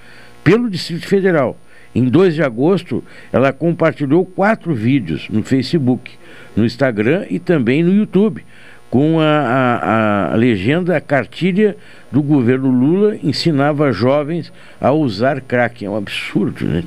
[0.44, 1.56] pelo Distrito Federal.
[2.00, 6.14] Em 2 de agosto, ela compartilhou quatro vídeos no Facebook,
[6.56, 8.42] no Instagram e também no YouTube,
[8.90, 11.76] com a, a, a legenda A cartilha
[12.10, 15.84] do governo Lula ensinava jovens a usar crack.
[15.84, 16.82] É um absurdo, né?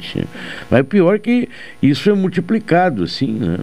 [0.71, 1.47] Mas o pior é que
[1.83, 3.59] isso é multiplicado, assim, né?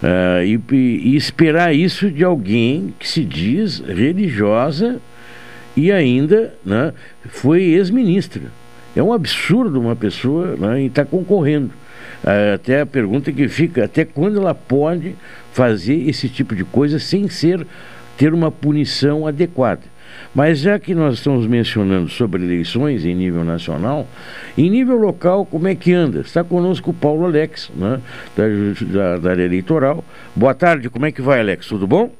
[0.00, 5.00] Uh, e, e esperar isso de alguém que se diz religiosa
[5.76, 6.92] e ainda né,
[7.30, 8.42] foi ex-ministra.
[8.96, 11.70] É um absurdo uma pessoa né, estar concorrendo.
[12.24, 15.14] Ah, até a pergunta que fica, até quando ela pode
[15.52, 17.66] fazer esse tipo de coisa sem ser
[18.16, 19.82] ter uma punição adequada.
[20.34, 24.06] Mas já que nós estamos mencionando sobre eleições em nível nacional,
[24.56, 26.20] em nível local, como é que anda?
[26.20, 28.00] Está conosco o Paulo Alex, né,
[28.36, 28.44] da,
[28.86, 30.04] da, da área eleitoral.
[30.34, 31.66] Boa tarde, como é que vai, Alex?
[31.66, 32.10] Tudo bom?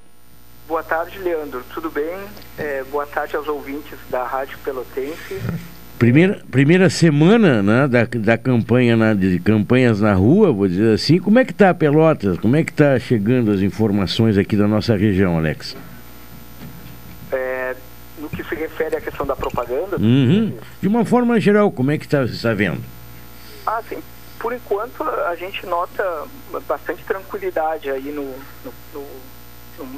[0.66, 1.62] Boa tarde, Leandro.
[1.72, 2.16] Tudo bem?
[2.58, 5.40] É, boa tarde aos ouvintes da Rádio Pelotense.
[5.99, 11.18] Primeira, primeira semana né, da, da campanha na, de campanhas na rua, vou dizer assim.
[11.18, 12.36] Como é que está Pelotas?
[12.38, 15.76] Como é que está chegando as informações aqui da nossa região, Alex?
[17.30, 17.76] É,
[18.18, 19.97] no que se refere à questão da propaganda?
[19.97, 20.53] Uhum.
[20.82, 22.82] De uma forma geral, como é que está tá vendo?
[23.64, 24.03] Ah, sim.
[24.38, 26.24] Por enquanto, a gente nota
[26.68, 28.34] bastante tranquilidade aí no,
[28.64, 29.07] no, no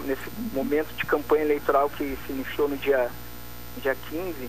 [0.07, 0.23] nesse
[0.53, 3.09] momento de campanha eleitoral que se iniciou no dia,
[3.83, 4.49] dia 15,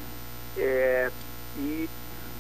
[0.58, 1.10] é,
[1.58, 1.90] e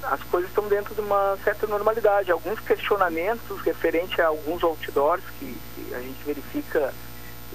[0.03, 2.31] as coisas estão dentro de uma certa normalidade.
[2.31, 6.93] Alguns questionamentos referentes a alguns outdoors que, que a gente verifica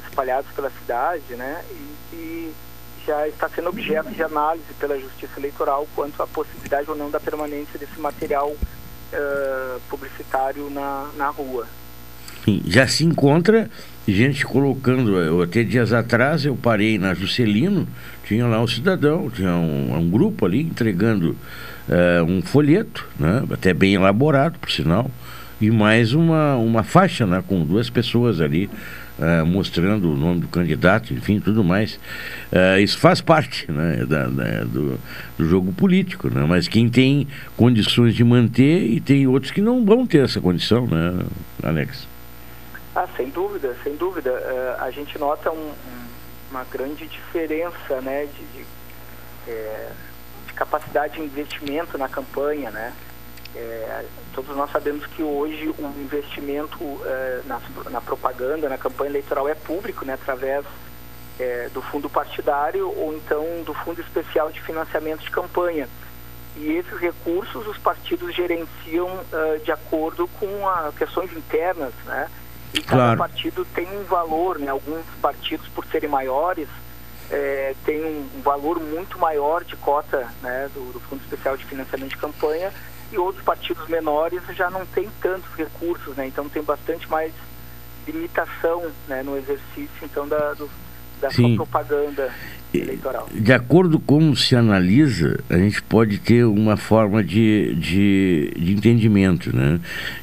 [0.04, 2.54] espalhados pela cidade, né, e que
[3.06, 7.18] já está sendo objeto de análise pela Justiça Eleitoral quanto à possibilidade ou não da
[7.18, 11.66] permanência desse material uh, publicitário na, na rua.
[12.66, 13.70] Já se encontra
[14.07, 17.86] gente colocando, eu, até dias atrás eu parei na Juscelino,
[18.26, 21.36] tinha lá um cidadão, tinha um, um grupo ali entregando
[21.88, 25.11] uh, um folheto, né, até bem elaborado, por sinal,
[25.61, 28.68] e mais uma, uma faixa né, com duas pessoas ali
[29.18, 32.01] uh, mostrando o nome do candidato, enfim, tudo mais.
[32.51, 34.99] Uh, isso faz parte né, da, da, do,
[35.38, 39.84] do, jogo político, né, mas quem tem condições de manter e tem outros que não
[39.84, 41.24] vão ter essa condição, né,
[41.62, 42.11] Alex?
[42.95, 44.32] Ah, sem dúvida, sem dúvida.
[44.32, 46.07] Uh, a gente nota um, um,
[46.51, 48.66] uma grande diferença né, de, de,
[49.49, 49.90] é,
[50.47, 52.70] de, capacidade de investimento na campanha.
[52.70, 52.93] Né?
[53.57, 59.49] É, todos nós sabemos que hoje o investimento é, na, na, propaganda, na campanha eleitoral
[59.49, 60.64] é público, né, através
[61.72, 65.88] do fundo partidário ou então do fundo especial de financiamento de campanha.
[66.57, 72.30] E esses recursos os partidos gerenciam uh, de acordo com as questões internas, né?
[72.74, 73.18] E cada claro.
[73.18, 74.68] partido tem um valor, né?
[74.70, 76.68] Alguns partidos, por serem maiores,
[77.30, 82.10] é, tem um, valor muito maior de cota né, do, do, Fundo Especial de Financiamento
[82.10, 82.72] de Campanha
[83.10, 86.26] e outros partidos menores já não têm tantos recursos, né?
[86.26, 87.32] Então tem bastante mais
[88.06, 90.68] limitação né, no exercício então da, do,
[91.20, 92.32] da sua propaganda
[92.78, 93.28] eleitoral.
[93.34, 99.54] De acordo com se analisa, a gente pode ter uma forma de, de, de entendimento.
[99.54, 99.78] Né?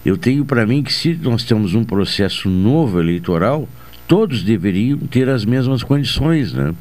[0.06, 3.68] Eu tenho para mim que se nós temos um processo novo eleitoral,
[4.08, 6.54] todos deveriam ter as mesmas condições.
[6.54, 6.74] Né?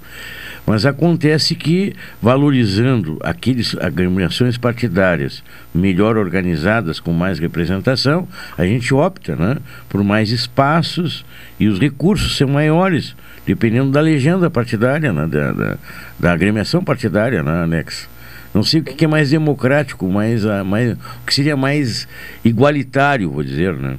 [0.68, 5.42] Mas acontece que, valorizando aqueles agremiações partidárias
[5.74, 9.56] melhor organizadas, com mais representação, a gente opta né,
[9.88, 11.24] por mais espaços
[11.58, 13.16] e os recursos são maiores,
[13.48, 15.78] dependendo da legenda partidária, né, da, da,
[16.18, 18.06] da agremiação partidária, né, Alex?
[18.52, 22.06] Não sei o que, é mais democrático, mais, mais, o que seria mais
[22.44, 23.96] igualitário, vou dizer, né?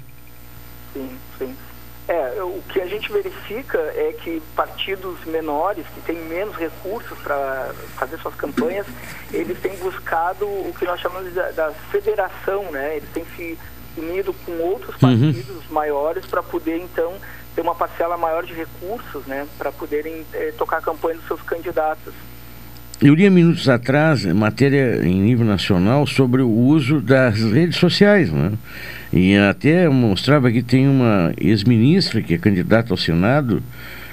[0.94, 1.56] Sim, sim.
[2.08, 7.72] É, o que a gente verifica é que partidos menores, que têm menos recursos para
[7.96, 8.86] fazer suas campanhas,
[9.34, 12.98] eles têm buscado o que nós chamamos da, da federação, né?
[12.98, 13.58] Eles têm se
[13.98, 15.32] unido com outros Uhum.
[15.34, 17.14] partidos maiores para poder, então,
[17.56, 19.46] ter uma parcela maior de recursos, né?
[19.58, 22.14] Para poderem eh, tocar a campanha dos seus candidatos.
[23.02, 28.52] Eu li minutos atrás matéria em nível nacional sobre o uso das redes sociais, né?
[29.12, 33.64] E até mostrava que tem uma ex-ministra que é candidata ao Senado,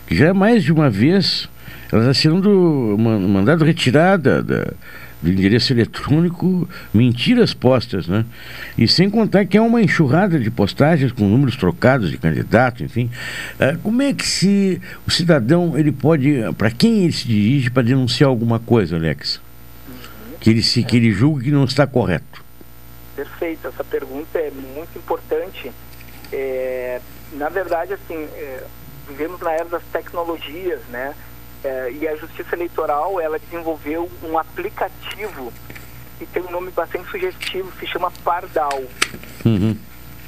[0.07, 1.49] que já mais de uma vez
[1.93, 4.73] ela está sendo ma- mandado retirada da,
[5.23, 8.25] do endereço eletrônico mentiras postas, né?
[8.77, 13.11] E sem contar que é uma enxurrada de postagens com números trocados de candidato, enfim.
[13.59, 17.83] Ah, como é que se o cidadão ele pode, para quem ele se dirige para
[17.83, 19.41] denunciar alguma coisa, Alex?
[20.41, 22.45] Que ele se que ele julga que não está correto.
[23.17, 25.73] Perfeito, essa pergunta é muito importante.
[26.31, 27.01] É,
[27.33, 28.63] na verdade, assim, é,
[29.09, 31.15] vivemos na era das tecnologias, né?
[31.67, 35.53] É, e a Justiça Eleitoral, ela desenvolveu um aplicativo
[36.17, 38.85] que tem um nome bastante sugestivo, se chama Pardal.
[39.45, 39.77] Uhum.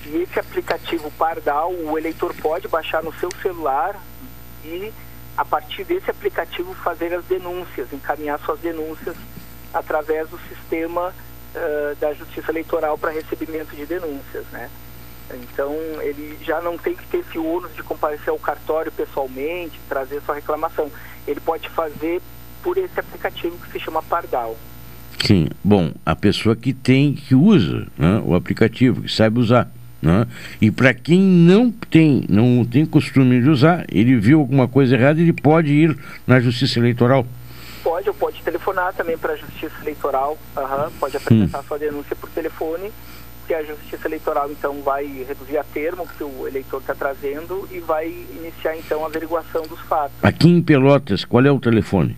[0.05, 3.97] E esse aplicativo Pardal, o eleitor pode baixar no seu celular
[4.65, 4.93] e,
[5.37, 9.15] a partir desse aplicativo, fazer as denúncias, encaminhar suas denúncias
[9.73, 11.15] através do sistema
[11.55, 14.69] eh, da Justiça Eleitoral para recebimento de denúncias, né?
[15.35, 20.21] Então, ele já não tem que ter esse ônus de comparecer ao cartório pessoalmente, trazer
[20.23, 20.91] sua reclamação.
[21.27, 22.21] Ele pode fazer
[22.63, 24.57] por esse aplicativo que se chama Pardal.
[25.25, 29.71] Sim, bom, a pessoa que tem, que usa né, o aplicativo, que sabe usar.
[30.01, 30.27] Né?
[30.61, 35.21] E para quem não tem, não tem costume de usar, ele viu alguma coisa errada,
[35.21, 37.27] ele pode ir na Justiça Eleitoral.
[37.83, 42.29] Pode, ou pode telefonar também para a Justiça Eleitoral, aham, pode apresentar sua denúncia por
[42.31, 42.93] telefone,
[43.49, 47.81] que a Justiça Eleitoral então vai reduzir a termo que o eleitor está trazendo e
[47.81, 50.15] vai iniciar então a averiguação dos fatos.
[50.23, 52.15] Aqui em Pelotas, qual é o telefone?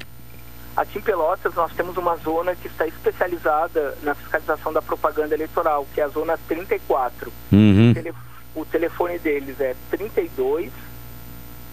[0.76, 5.86] Aqui em Pelotas nós temos uma zona que está especializada na fiscalização da propaganda eleitoral,
[5.94, 7.32] que é a zona 34.
[7.52, 7.90] Uhum.
[7.90, 8.14] O, tele-
[8.56, 10.72] o telefone deles é 32,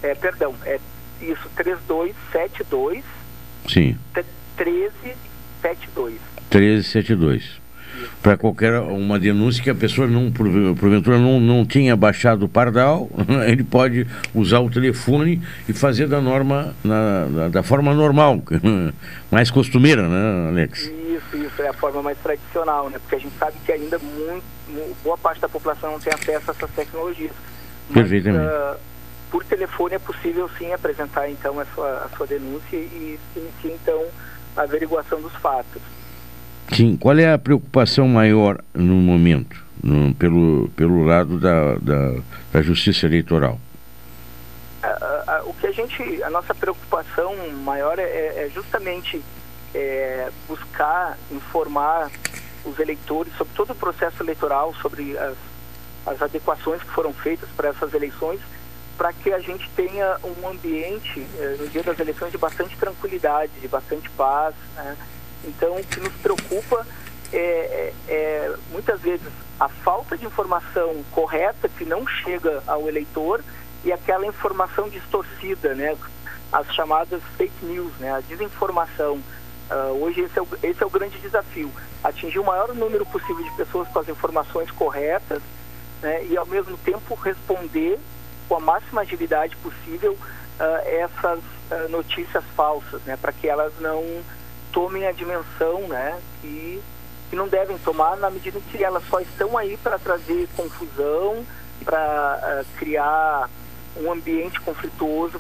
[0.03, 0.80] é, perdão, é
[1.20, 3.03] isso, 3272
[3.68, 3.97] Sim,
[4.58, 6.20] 1372.
[6.53, 7.57] 1372.
[8.21, 10.47] Para qualquer uma denúncia que a pessoa não, por-
[10.79, 13.09] porventura não, não tenha baixado o pardal,
[13.47, 18.41] ele pode usar o telefone e fazer da norma, na- da, da forma normal,
[19.31, 20.83] mais costumeira, né, Alex?
[20.83, 22.99] Isso, isso é a forma mais tradicional, né?
[22.99, 26.51] Porque a gente sabe que ainda muito, mu- boa parte da população não tem acesso
[26.51, 27.31] a essas tecnologias.
[27.93, 28.43] Perfeitamente.
[28.45, 28.75] Ah,
[29.31, 33.71] por telefone é possível sim apresentar então a sua, a sua denúncia e se inicia
[33.83, 34.03] então
[34.55, 35.81] a averiguação dos fatos.
[36.76, 42.15] Sim, qual é a preocupação maior no momento, no- pelo, pelo lado da, da,
[42.51, 43.59] da justiça eleitoral?
[44.84, 48.03] A- o que a gente, a nossa preocupação maior é,
[48.45, 49.22] é justamente
[49.74, 52.09] é, buscar informar
[52.65, 55.36] os eleitores sobre todo o processo eleitoral, sobre as,
[56.05, 58.39] as adequações que foram feitas para essas eleições,
[58.97, 63.51] para que a gente tenha um ambiente eh, no dia das eleições de bastante tranquilidade,
[63.61, 64.55] de bastante paz.
[64.76, 64.95] Né?
[65.43, 66.85] Então, o que nos preocupa
[67.31, 69.27] é, é- é, muitas vezes
[69.59, 73.43] a falta de informação correta que não chega ao eleitor
[73.83, 75.95] e aquela informação distorcida, né?
[76.51, 78.11] as chamadas fake news, né?
[78.13, 79.21] a desinformação.
[79.69, 81.71] Ah, hoje esse é, o, esse é o grande desafio,
[82.03, 85.41] atingir o maior número possível de pessoas com as informações corretas
[86.01, 86.25] né?
[86.25, 87.99] e ao mesmo tempo responder
[88.47, 90.17] com a máxima agilidade possível
[90.59, 91.39] ah, essas
[91.71, 93.17] ah, notícias falsas, né?
[93.17, 94.03] para que elas não
[94.78, 96.19] tomem a dimensão né?
[96.39, 96.80] que,
[97.32, 101.43] que não devem tomar na medida em que elas só estão aí para trazer confusão,
[101.84, 103.49] para criar
[103.99, 105.39] um ambiente conflituoso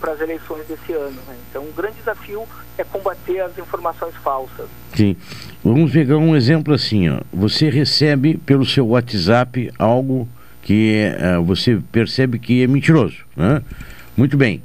[0.00, 1.20] para as eleições desse ano.
[1.26, 1.36] Né?
[1.50, 2.46] Então, o grande desafio
[2.78, 4.68] é combater as informações falsas.
[4.94, 5.16] Sim.
[5.64, 7.20] Vamos pegar um exemplo assim, ó.
[7.32, 10.28] Você recebe pelo seu WhatsApp algo
[10.62, 13.60] que eh, você percebe que é mentiroso, né?
[14.16, 14.62] Muito bem.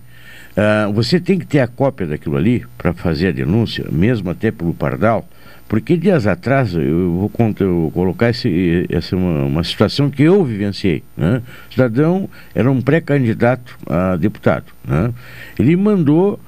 [0.55, 4.51] Ah, você tem que ter a cópia daquilo ali para fazer a denúncia, mesmo até
[4.51, 5.27] pelo Pardal,
[5.67, 10.43] porque dias atrás eu vou, eu vou colocar esse, essa uma, uma situação que eu
[10.43, 11.03] vivenciei.
[11.17, 11.41] Né?
[11.69, 14.65] O cidadão era um pré-candidato a deputado.
[14.85, 15.11] Né?
[15.57, 16.39] Ele mandou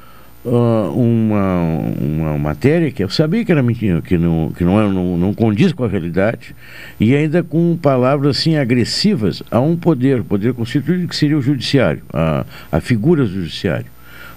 [0.45, 1.57] ah, uma,
[1.99, 5.33] uma matéria que eu sabia que era mentira, que não, que não, era, não, não
[5.33, 6.55] condiz com a realidade,
[6.99, 12.03] e ainda com palavras assim agressivas a um poder, poder constituído que seria o judiciário,
[12.13, 13.94] a, a figura do judiciário.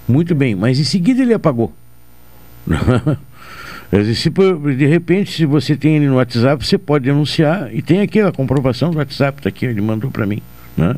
[0.09, 1.71] Muito bem, mas em seguida ele apagou.
[4.15, 8.19] Se de repente, se você tem ele no WhatsApp, você pode denunciar e tem aqui
[8.19, 10.43] a comprovação do WhatsApp, está aqui, ele mandou para mim.
[10.77, 10.95] Né?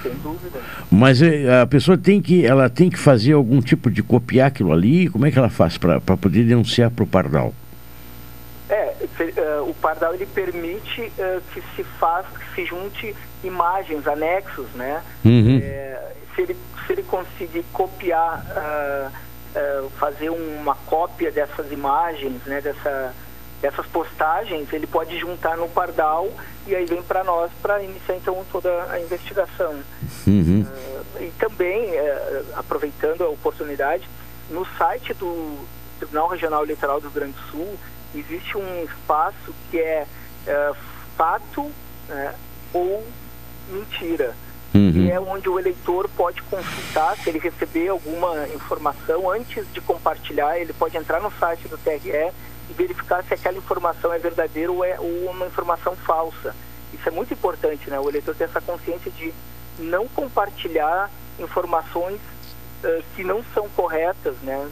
[0.00, 0.60] Sem dúvida.
[0.88, 4.72] Mas eh, a pessoa tem que, ela tem que fazer algum tipo de copiar aquilo
[4.72, 5.08] ali.
[5.08, 7.52] Como é que ela faz para poder denunciar para o Pardal?
[8.68, 14.66] É, uh, o Pardal ele permite uh, que se faça, que se junte imagens, anexos,
[14.76, 15.02] né?
[15.24, 15.60] Uhum.
[15.60, 16.56] É, se, ele,
[16.90, 22.60] se ele conseguir copiar, uh, fazer uma cópia dessas imagens, né?
[22.60, 23.14] Dessa,
[23.62, 26.28] dessas postagens, ele pode juntar no Pardal
[26.66, 29.80] e aí vem para nós para iniciar então toda a investigação.
[30.26, 30.66] Uhum.
[31.20, 31.92] e também,
[32.56, 34.08] aproveitando a oportunidade,
[34.48, 35.58] no site do
[35.98, 37.78] Tribunal Regional Eleitoral do Rio Grande do Sul,
[38.14, 40.06] existe um espaço que é,
[40.46, 40.72] é
[41.16, 41.70] fato
[42.08, 42.34] né,
[42.72, 43.04] ou
[43.68, 44.34] mentira.
[44.72, 44.92] Uhum.
[44.92, 50.58] Que é onde o eleitor pode consultar, se ele receber alguma informação, antes de compartilhar,
[50.58, 51.98] ele pode entrar no site do TRE
[52.70, 56.54] e verificar se aquela informação é verdadeira ou é ou uma informação falsa.
[56.92, 57.98] Isso é muito importante, né?
[57.98, 59.32] O eleitor ter essa consciência de
[59.78, 62.20] não compartilhar informações
[62.84, 64.70] uh, que não são corretas, né?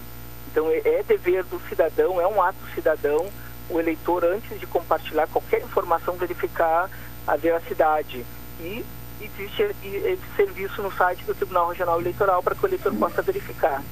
[0.50, 3.26] Então é, é dever do cidadão, é um ato cidadão,
[3.68, 6.88] o eleitor, antes de compartilhar qualquer informação, verificar
[7.26, 8.24] a veracidade.
[8.60, 8.84] E
[9.20, 13.80] existe esse serviço no site do Tribunal Regional Eleitoral para que o eleitor possa verificar.
[13.80, 13.84] Né?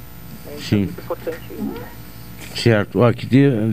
[0.45, 0.75] Então, Sim.
[0.75, 2.61] É muito importante isso.
[2.61, 3.03] Certo.
[3.03, 3.27] Aqui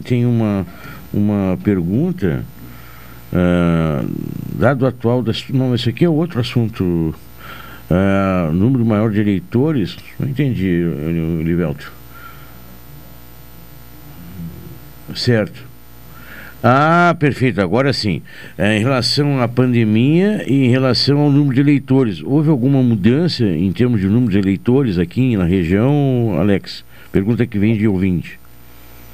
[0.05, 0.66] tem, uma,
[1.12, 2.44] uma pergunta.
[3.32, 4.09] Uh,
[4.55, 10.28] dado atual da não esse aqui é outro assunto uh, número maior de eleitores não
[10.28, 10.85] entendi
[11.43, 11.90] Livelto
[15.14, 15.64] Certo.
[16.66, 17.61] Ah, perfeito.
[17.61, 18.23] Agora sim.
[18.57, 23.45] É, em relação à pandemia e em relação ao número de eleitores, houve alguma mudança
[23.45, 26.82] em termos de número de eleitores aqui na região, Alex?
[27.12, 28.41] Pergunta que vem de ouvinte.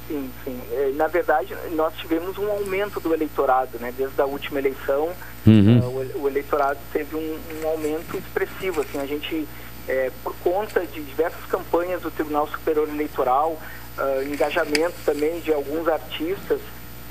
[0.07, 0.57] Sim, sim.
[0.71, 3.93] É, na verdade, nós tivemos um aumento do eleitorado, né?
[3.97, 5.09] Desde a última eleição,
[5.45, 5.79] Uhum.
[5.79, 8.81] uh, o, o eleitorado teve um, um aumento expressivo.
[8.81, 9.47] Assim, a gente,
[9.87, 13.59] é, por conta de diversas campanhas do Tribunal Superior Eleitoral,
[13.97, 16.59] uh, engajamento também de alguns artistas,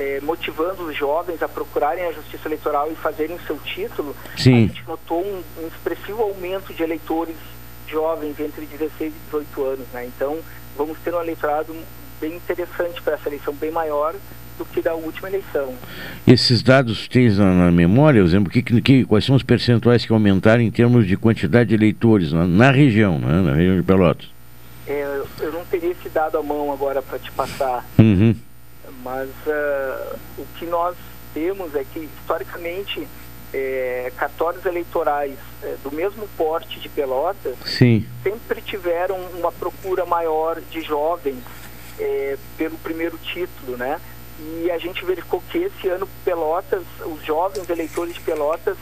[0.01, 4.55] eh, motivando os jovens a procurarem a justiça eleitoral e fazerem seu título, Sim.
[4.55, 7.36] a gente notou um, um expressivo aumento de eleitores
[7.86, 9.86] jovens entre 16 e 18 anos.
[9.93, 10.06] Né?
[10.06, 10.39] Então,
[10.74, 11.77] vamos ter um eleitorado
[12.18, 14.14] bem interessante para essa eleição, bem maior
[14.56, 15.74] do que da última eleição.
[16.27, 20.62] Esses dados tens na, na memória, exemplo, que, que, quais são os percentuais que aumentaram
[20.62, 23.43] em termos de quantidade de eleitores na, na região, né?
[23.43, 24.28] na região de Pelotas?
[24.86, 28.35] É, eu não teria esse dado à mão agora para te passar, Uhum.
[29.02, 30.97] Mas uh, o que nós
[31.32, 33.06] temos é que, historicamente,
[33.52, 38.06] é, cartórios eleitorais é, do mesmo porte de Pelotas Sim.
[38.22, 41.43] sempre tiveram uma procura maior de jovens
[41.98, 44.01] é, pelo primeiro título, né?
[44.39, 48.77] E a gente verificou que esse ano Pelotas, os jovens eleitores de Pelotas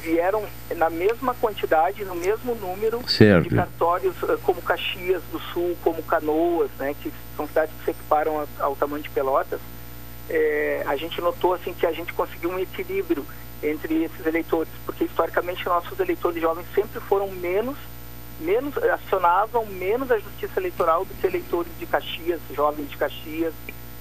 [0.00, 0.44] vieram
[0.76, 3.48] na mesma quantidade, no mesmo número Certo.
[3.48, 7.90] de cartórios eh, como Caxias do Sul, como Canoas, né, que são cidades que se
[7.92, 9.60] equiparam ao, tamanho de Pelotas.
[10.28, 13.24] É, a gente notou assim que a gente conseguiu um equilíbrio
[13.62, 17.76] entre esses eleitores, porque historicamente nossos eleitores jovens sempre foram menos
[18.40, 23.52] menos acionavam menos a justiça eleitoral do que eleitores de Caxias, jovens de Caxias,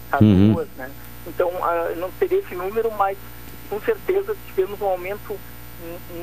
[0.10, 0.78] Canoas, Uhum.
[0.78, 0.90] né?
[1.28, 3.18] Então, ah, não teria esse número, mas
[3.70, 5.38] com certeza tivemos um aumento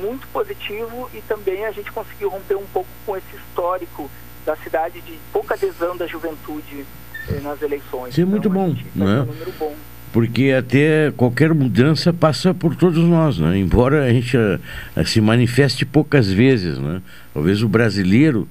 [0.01, 4.09] muito positivo e também a gente conseguiu romper um pouco com esse histórico
[4.45, 6.85] da cidade de pouca adesão da juventude
[7.29, 8.11] eh, nas eleições.
[8.11, 9.21] Isso é muito Então, a bom, tá né?
[9.21, 9.75] um número bom.
[10.13, 13.57] Porque até qualquer mudança passa por todos nós, né?
[13.57, 17.01] Embora a gente eh, se manifeste poucas vezes, né?
[17.33, 18.47] Talvez o brasileiro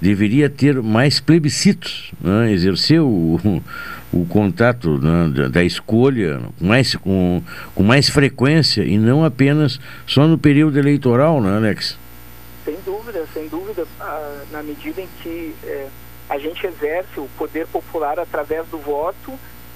[0.00, 2.52] deveria ter mais plebiscitos, né?
[2.52, 3.62] exercer o,
[4.12, 7.42] o contato né, da, da escolha com mais, com,
[7.74, 11.98] com mais frequência e não apenas só no período eleitoral, né, Alex?
[12.64, 15.88] Sem dúvida, sem dúvida, ah, na medida em que eh,
[16.28, 19.32] a gente exerce o poder popular através do voto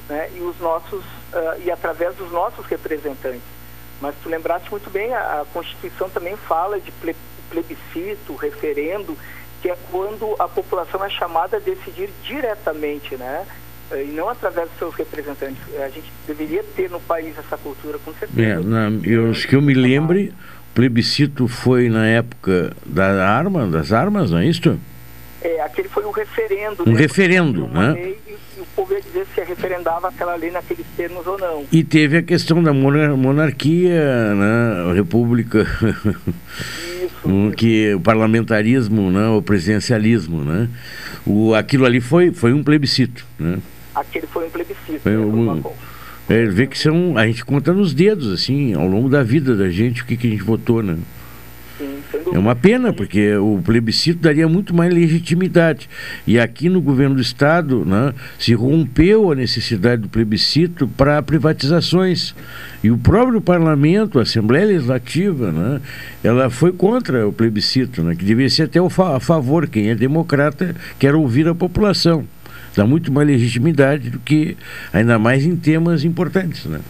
[0.08, 3.40] né, e os nossos ah, e através dos nossos representantes.
[4.00, 7.16] Mas tu lembraste muito bem, a, a Constituição também fala de ple-
[7.50, 9.16] plebiscito, referendo,
[9.62, 13.46] que é quando a população é chamada a decidir diretamente, né?
[13.92, 15.58] E não através dos seus representantes.
[15.80, 18.42] A gente deveria ter no país essa cultura, com certeza.
[18.42, 20.32] É, na, eu, que eu me lembre,
[20.70, 24.78] o plebiscito foi na época da arma, das armas, não é isso?
[25.42, 26.84] É, aquele foi um referendo.
[26.86, 26.98] Um né?
[26.98, 27.92] referendo, né?
[27.92, 31.64] lei e, e o povo ia dizer se referendava aquela lei naqueles termos ou não.
[31.70, 34.90] E teve a questão da monar- monarquia, né?
[34.90, 35.66] a república,
[37.24, 39.28] o que o parlamentarismo, né?
[39.28, 40.68] o presidencialismo, né?
[41.26, 43.58] O, aquilo ali foi, foi um plebiscito, né?
[43.94, 45.00] Aquele foi um plebiscito.
[45.02, 45.18] Foi né?
[45.18, 45.62] Um-
[46.28, 49.68] É, vê que são, a gente conta nos dedos, assim, ao longo da vida da
[49.68, 50.96] gente, o que, que a gente votou, né?
[52.32, 55.88] É uma pena, porque o plebiscito daria muito mais legitimidade.
[56.26, 62.34] E aqui no governo do Estado né, se rompeu a necessidade do plebiscito para privatizações.
[62.82, 65.80] E o próprio parlamento, a Assembleia Legislativa, né,
[66.24, 69.68] ela foi contra o plebiscito, né, que devia ser até a favor.
[69.68, 72.24] Quem é democrata quer ouvir a população.
[72.74, 74.56] Dá muito mais legitimidade do que,
[74.90, 76.64] ainda mais em temas importantes.
[76.64, 76.80] Né?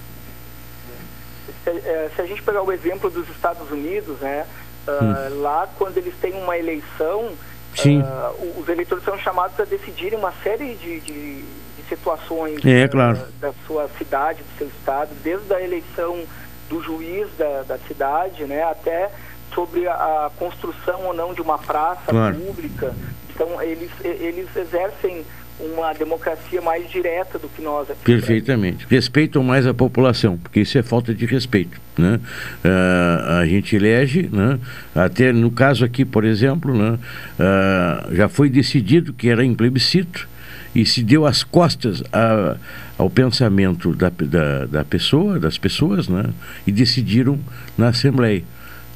[1.64, 1.72] Se,
[2.14, 4.44] se a gente pegar o exemplo dos Estados Unidos, né,
[4.86, 10.32] uh, lá quando eles têm uma eleição, uh, os eleitores são chamados a decidirem uma
[10.42, 13.18] série de, de, de situações é, claro.
[13.40, 16.24] da sua cidade, do seu estado, desde a eleição
[16.68, 19.10] do juiz da, da cidade, né, até
[19.54, 22.34] sobre a, a, construção ou não de uma praça claro.
[22.36, 22.94] pública.
[23.34, 25.24] Então eles eles exercem
[25.62, 28.00] uma democracia mais direta do que nós aqui.
[28.04, 28.86] Perfeitamente.
[28.88, 31.80] Respeitam mais a população, porque isso é falta de respeito.
[31.96, 32.18] Né?
[32.64, 34.58] Uh, a gente elege, né?
[34.94, 36.98] até no caso aqui, por exemplo, né?
[37.38, 40.28] Uh, já foi decidido que era em plebiscito
[40.74, 42.56] e se deu as costas a,
[42.98, 46.24] ao pensamento da, da, da pessoa, das pessoas, né?
[46.66, 47.38] e decidiram
[47.76, 48.42] na Assembleia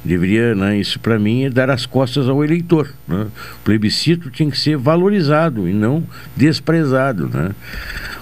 [0.03, 2.93] deveria, né, isso para mim é dar as costas ao eleitor.
[3.07, 3.27] Né?
[3.55, 6.03] O plebiscito tinha que ser valorizado e não
[6.35, 7.27] desprezado.
[7.27, 7.51] Né?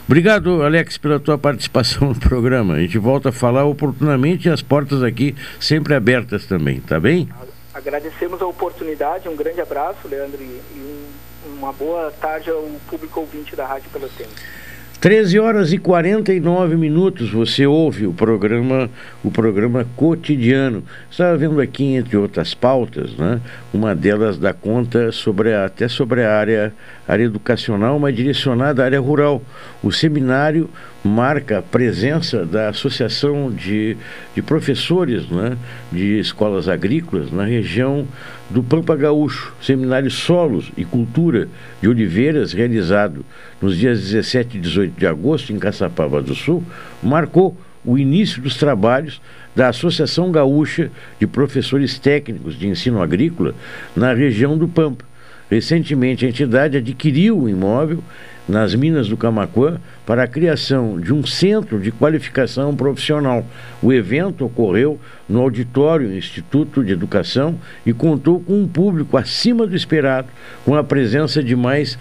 [0.08, 2.76] Obrigado, Alex, pela tua participação no programa.
[2.76, 7.30] A gente volta a falar oportunamente e as portas aqui sempre abertas também, tá bem?
[7.74, 13.56] Agradecemos a oportunidade, um grande abraço, Leandro, e um, uma boa tarde ao público ouvinte
[13.56, 14.65] da Rádio Pelotense.
[15.00, 18.90] 13 horas e 49 minutos, você ouve o programa,
[19.24, 20.84] o programa cotidiano.
[21.12, 23.40] Estava vendo aqui, entre outras pautas, né,
[23.74, 26.74] uma delas dá conta sobre a, até sobre a área,
[27.08, 29.42] área educacional, mas direcionada à área rural.
[29.84, 30.70] O seminário
[31.04, 33.96] marca a presença da Associação de,
[34.34, 35.56] de Professores né,
[35.92, 38.08] de Escolas Agrícolas na região
[38.50, 41.48] do Pampa Gaúcho, Seminário Solos e Cultura
[41.82, 43.26] de Oliveiras, realizado
[43.62, 46.64] nos dias 17 e 18 de agosto em Caçapava do Sul,
[47.02, 49.22] marcou o início dos trabalhos
[49.56, 53.56] da Associação Gaúcha de Professores Técnicos de Ensino Agrícola
[53.96, 55.06] na região do Pampa.
[55.50, 58.04] Recentemente, a entidade adquiriu o imóvel
[58.48, 63.46] nas minas do Camacuã para a criação de um centro de qualificação profissional.
[63.82, 67.56] O evento ocorreu no auditório Instituto de Educação
[67.86, 70.28] e contou com um público acima do esperado,
[70.64, 71.98] com a presença de mais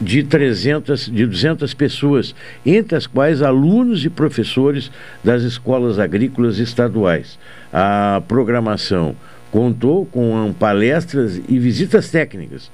[0.00, 2.34] de 300, de 200 pessoas,
[2.66, 4.90] entre as quais alunos e professores
[5.22, 7.38] das escolas agrícolas estaduais.
[7.72, 9.14] A programação
[9.52, 12.70] contou com palestras e visitas técnicas,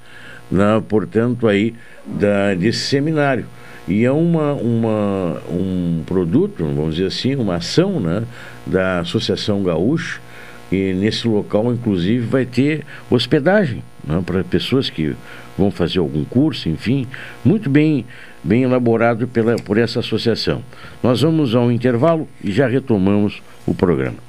[0.49, 1.75] né, portanto, aí,
[2.05, 3.45] da, desse seminário.
[3.87, 8.23] E é uma, uma, um produto, vamos dizer assim, uma ação né,
[8.65, 10.21] da Associação Gaúcha,
[10.71, 15.15] e nesse local, inclusive, vai ter hospedagem né, para pessoas que
[15.57, 17.07] vão fazer algum curso, enfim,
[17.43, 18.05] muito bem,
[18.41, 20.63] bem elaborado pela, por essa associação.
[21.03, 24.28] Nós vamos ao intervalo e já retomamos o programa.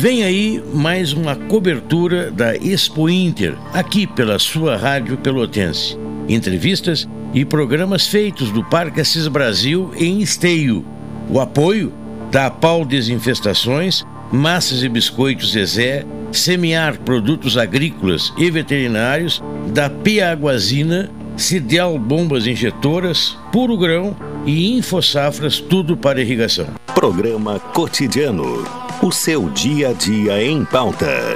[0.00, 5.94] Vem aí mais uma cobertura da Expo Inter, aqui pela sua Rádio Pelotense.
[6.26, 10.86] Entrevistas e programas feitos do Parque Assis Brasil em Esteio.
[11.28, 11.92] O apoio
[12.32, 14.02] da Pau Desinfestações,
[14.32, 23.76] Massas e Biscoitos Zezé, Semear Produtos Agrícolas e Veterinários, da Piaguazina, Cidel Bombas Injetoras, Puro
[23.76, 24.16] Grão
[24.46, 26.68] e Infosafras, tudo para irrigação.
[26.94, 28.79] Programa Cotidiano.
[29.02, 31.34] O seu dia a dia em pauta.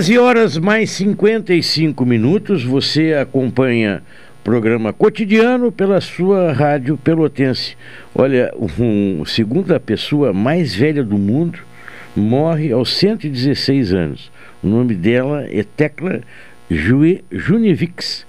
[0.00, 4.02] Treze horas mais 55 minutos, você acompanha
[4.42, 7.76] programa cotidiano pela sua rádio pelotense.
[8.14, 11.58] Olha, um, segunda pessoa mais velha do mundo
[12.16, 14.32] morre aos 116 anos.
[14.62, 16.22] O nome dela é Tecla
[17.30, 18.24] Junivix.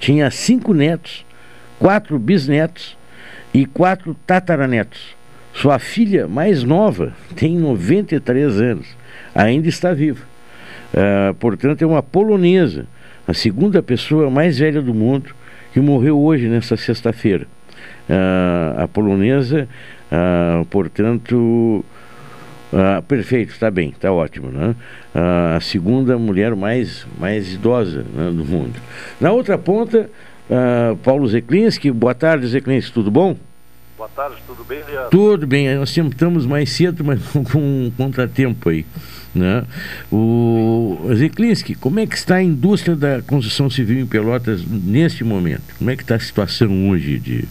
[0.00, 1.24] Tinha cinco netos,
[1.78, 2.98] quatro bisnetos
[3.54, 5.14] e quatro tataranetos.
[5.54, 8.88] Sua filha mais nova tem 93 anos,
[9.32, 10.31] ainda está viva.
[10.92, 12.86] Uh, portanto, é uma polonesa,
[13.26, 15.34] a segunda pessoa mais velha do mundo,
[15.72, 17.46] que morreu hoje, nessa sexta-feira.
[18.08, 19.66] Uh, a polonesa,
[20.10, 21.84] uh, portanto.
[23.08, 24.50] perfeito, está bem, está ótimo.
[24.50, 24.74] Né?
[25.14, 28.80] a segunda mulher mais, mais idosa né, do mundo.
[29.20, 30.08] Na outra ponta,
[31.02, 31.90] Paulo Zeklinski.
[31.90, 33.36] Boa tarde, Zeklinski, tudo bom?
[33.98, 35.10] Boa tarde, tudo bem, Leandro?
[35.10, 37.20] Tudo bem, nós estamos mais cedo, mas
[37.52, 38.86] com um contratempo aí.
[39.34, 39.64] Né?
[40.10, 45.74] O Zeklinski, como é que está a indústria da construção civil em Pelotas neste momento?
[45.78, 47.48] Como é que está a situação hoje de...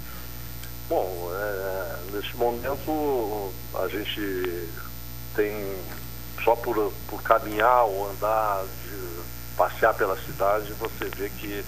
[0.88, 4.68] Bom, é, neste momento a gente
[5.36, 5.52] tem
[6.44, 8.64] só por, por caminhar ou andar,
[9.58, 11.64] passear pela cidade, você vê que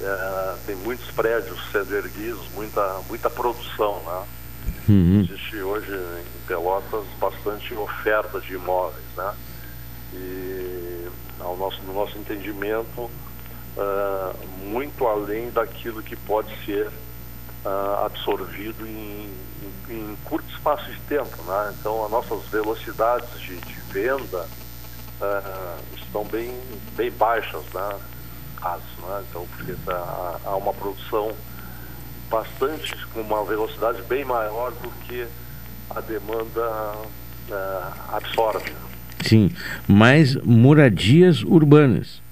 [0.00, 4.26] é, tem muitos prédios sendo erguidos, muita, muita produção, né?
[4.88, 5.20] Uhum.
[5.20, 9.34] Existe hoje em Pelotas bastante oferta de imóveis, né?
[10.14, 11.08] E
[11.40, 19.30] ao nosso, no nosso entendimento, uh, muito além daquilo que pode ser uh, absorvido em,
[19.90, 21.74] em, em, curto espaço de tempo, né?
[21.78, 24.48] Então, as nossas velocidades de, de venda
[25.20, 26.58] uh, estão bem,
[26.96, 27.98] bem baixas, né?
[28.56, 29.24] Caso, né?
[29.28, 31.34] Então, porque tá, há uma produção
[32.30, 35.26] bastante, com uma velocidade bem maior do que
[35.90, 36.94] a demanda
[37.50, 38.72] uh, absorve.
[39.22, 39.50] Sim,
[39.86, 42.22] mais moradias urbanas.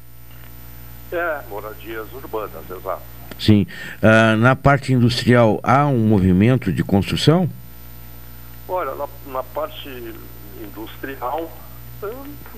[1.12, 3.02] É, moradias urbanas, exato.
[3.38, 3.66] Sim.
[4.02, 7.48] Uh, na parte industrial há um movimento de construção?
[8.68, 9.88] Olha, na, na parte
[10.60, 11.50] industrial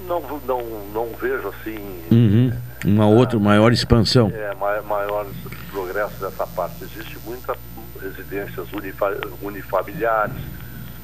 [0.07, 0.63] não, não,
[0.93, 1.79] não vejo assim
[2.11, 2.53] uhum.
[2.85, 4.31] Uma outra maior expansão.
[4.35, 5.27] É, maior, maior
[5.71, 6.85] progresso dessa parte.
[6.85, 7.57] Existe muitas
[8.01, 10.37] residências unifa, unifamiliares,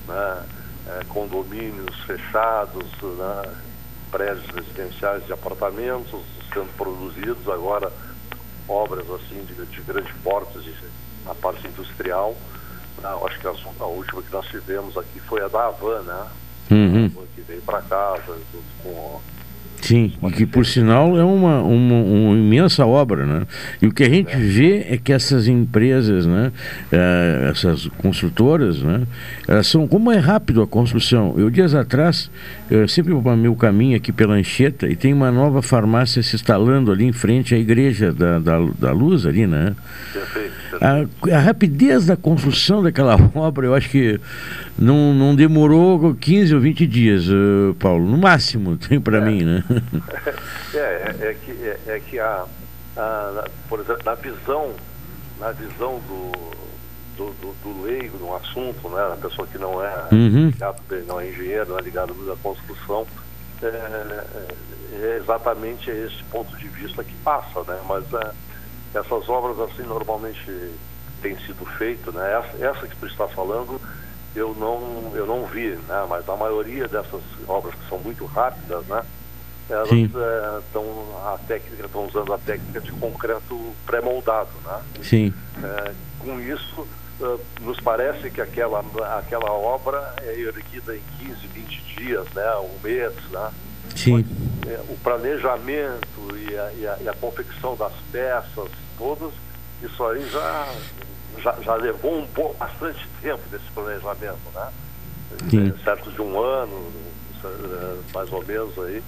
[0.06, 0.42] né?
[0.86, 3.52] é, condomínios fechados, né?
[4.10, 6.22] prédios residenciais de apartamentos
[6.52, 7.90] sendo produzidos, agora
[8.68, 10.72] obras assim de, de grande porte de,
[11.24, 12.34] na parte industrial.
[13.02, 13.08] Né?
[13.26, 16.26] acho que a, a, última que nós tivemos aqui foi a da Havan, né?
[16.70, 17.10] Uhum.
[17.34, 19.20] Que veio para casa junto com
[19.84, 23.46] Sim, e que por sinal é uma, uma, uma, imensa obra, né?
[23.82, 26.50] E o que a gente vê é que essas empresas, né?
[26.90, 29.02] Eh, essas construtoras, né?
[29.46, 31.34] Elas são, como é rápido a construção.
[31.36, 32.30] Eu dias atrás,
[32.70, 36.90] eu sempre o meu caminho aqui pela Anchieta e tem uma nova farmácia se instalando
[36.90, 39.76] ali em frente à igreja da, da, da Luz ali, né?
[40.84, 44.20] A, a rapidez da construção daquela obra, eu acho que
[44.78, 47.24] não, não demorou 15 ou 20 dias,
[47.78, 49.20] Paulo, no máximo, tem para é.
[49.20, 49.64] mim, né?
[50.74, 52.44] É, é, é, que, é, é que a,
[52.96, 54.72] a, por exemplo, na visão,
[55.38, 56.32] na visão do,
[57.16, 60.46] do, do, do leigo no assunto, né, a pessoa que não é uhum.
[60.46, 63.06] ligado, não é engenheiro, não é ligado à construção,
[63.62, 64.24] é, é,
[64.92, 67.78] é, exatamente esse ponto de vista que passa, né?
[67.88, 68.30] Mas é,
[68.94, 70.72] essas obras assim normalmente
[71.22, 72.32] têm sido feitas, né?
[72.38, 73.80] Essa, essa que tu está falando
[74.34, 76.06] eu não eu não vi, né?
[76.08, 79.02] Mas a maioria dessas obras que são muito rápidas, né?
[79.68, 84.82] elas estão é, a técnica estão usando a técnica de concreto pré-moldado, né?
[85.02, 85.32] Sim.
[85.62, 86.86] É, com isso
[87.20, 88.84] uh, nos parece que aquela
[89.16, 92.56] aquela obra é erguida em 15, 20 dias, né?
[92.56, 93.50] Um mês, né?
[93.94, 94.24] Sim.
[94.66, 98.68] É, o planejamento e a, e, a, e a, confecção das peças
[98.98, 99.32] todas,
[99.82, 100.74] isso aí já
[101.42, 104.72] já, já levou um pouco bastante tempo desse planejamento, né?
[105.50, 105.74] Sim.
[105.82, 106.92] certo de um ano,
[108.14, 109.02] mais ou menos aí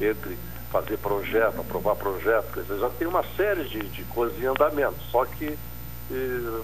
[0.00, 0.38] entre
[0.70, 4.96] fazer projeto, aprovar projeto, quer dizer, já tem uma série de, de coisas em andamento.
[5.10, 5.58] Só que
[6.10, 6.60] eh,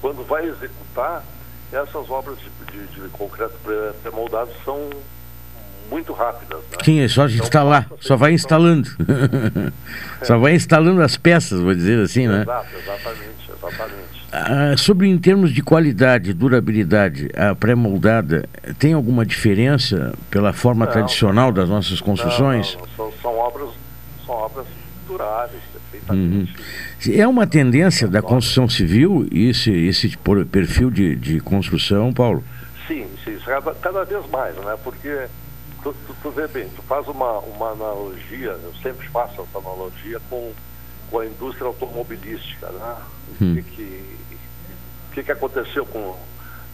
[0.00, 1.22] quando vai executar,
[1.72, 3.54] essas obras de, de, de concreto
[4.02, 4.88] pré-moldado são
[5.90, 6.58] muito rápidas.
[6.58, 6.78] Né?
[6.84, 8.88] Sim, é só de então, instalar, só vai instalando.
[10.22, 12.42] só vai instalando as peças, vou dizer assim, né?
[12.42, 14.18] Exato, exatamente, exatamente.
[14.30, 18.46] Ah, sobre em termos de qualidade, durabilidade, a pré-moldada
[18.78, 22.74] tem alguma diferença pela forma não, tradicional das nossas construções?
[22.74, 23.70] Não, não, são, são, obras,
[24.26, 24.66] são obras
[25.06, 25.62] duráveis.
[26.10, 26.46] Uhum.
[27.12, 30.16] É uma tendência da construção civil esse, esse
[30.50, 32.42] perfil de, de construção, Paulo?
[32.86, 34.76] Sim, sim cada, cada vez mais, né?
[34.82, 35.26] Porque
[35.82, 40.20] tu, tu, tu vê bem, tu faz uma, uma analogia, eu sempre faço essa analogia
[40.28, 40.52] com,
[41.10, 42.96] com a indústria automobilística, né?
[43.40, 43.54] Hum.
[43.54, 44.18] Que, que
[45.08, 46.16] o que, que aconteceu com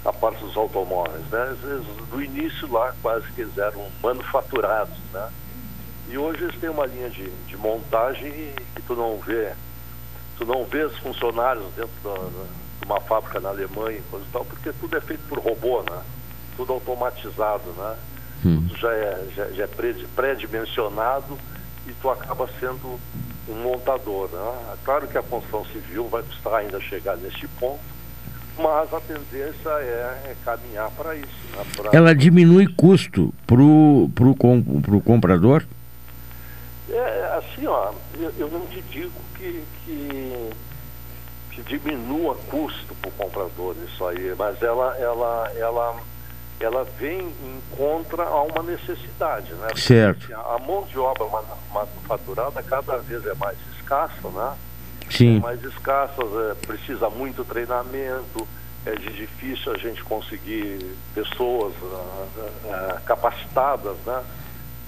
[0.05, 1.43] a parte dos automóveis, né?
[1.52, 5.31] Às vezes, no início lá quase que eles eram manufaturados, né?
[6.09, 9.52] E hoje eles têm uma linha de, de montagem que tu não vê,
[10.36, 14.72] tu não vê os funcionários dentro de uma fábrica na Alemanha, coisa e tal, porque
[14.74, 16.02] tudo é feito por robô, né?
[16.56, 17.97] Tudo automatizado, né?
[18.44, 18.68] Hum.
[18.78, 19.68] Já é, já, já é
[20.14, 21.38] pré-dimensionado
[21.86, 23.00] e tu acaba sendo
[23.48, 24.76] um montador, né?
[24.84, 27.80] Claro que a construção civil vai custar ainda chegar nesse ponto,
[28.58, 31.28] mas a tendência é, é caminhar para isso.
[31.52, 31.64] Né?
[31.76, 31.90] Pra...
[31.92, 35.64] Ela diminui custo para o pro, pro comprador?
[36.90, 40.50] É, assim, ó, eu, eu não te digo que, que,
[41.50, 45.96] que diminua custo para o comprador isso aí, mas ela, ela, ela,
[46.60, 49.68] ela vem em contra a uma necessidade, né?
[49.76, 50.20] Certo.
[50.20, 51.26] Porque a mão de obra
[51.72, 54.55] manufaturada cada vez é mais escassa, né?
[55.10, 55.39] Sim.
[55.39, 58.48] mais escassas, é, precisa muito treinamento,
[58.86, 64.22] é de difícil a gente conseguir pessoas uh, uh, capacitadas, né?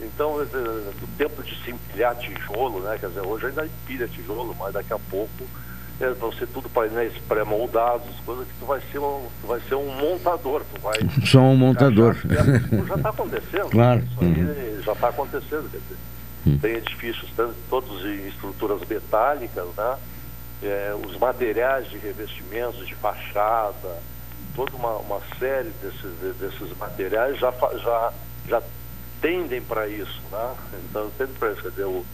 [0.00, 2.98] Então, o tempo de se empilhar tijolo, né?
[2.98, 5.46] Quer dizer, hoje ainda empilha tijolo, mas daqui a pouco
[6.00, 9.74] é, vão ser tudo painéis pré-moldados, coisas que tu vai ser um, tu vai ser
[9.74, 10.98] um montador, tu vai.
[11.24, 12.16] Só um montador.
[12.86, 13.70] já está acontecendo.
[13.70, 14.02] Claro.
[14.04, 14.82] Isso aí uhum.
[14.82, 15.96] já está acontecendo, quer dizer.
[16.46, 16.58] Hum.
[16.58, 17.30] Tem edifícios
[17.68, 19.96] todos em estruturas metálicas, né?
[20.62, 23.98] É, os materiais de revestimentos, de fachada,
[24.54, 27.52] toda uma, uma série desses, desses materiais já,
[27.82, 28.12] já,
[28.48, 28.62] já
[29.20, 30.54] tendem para isso, né?
[30.88, 32.04] Então tendem para isso, quer dizer, o,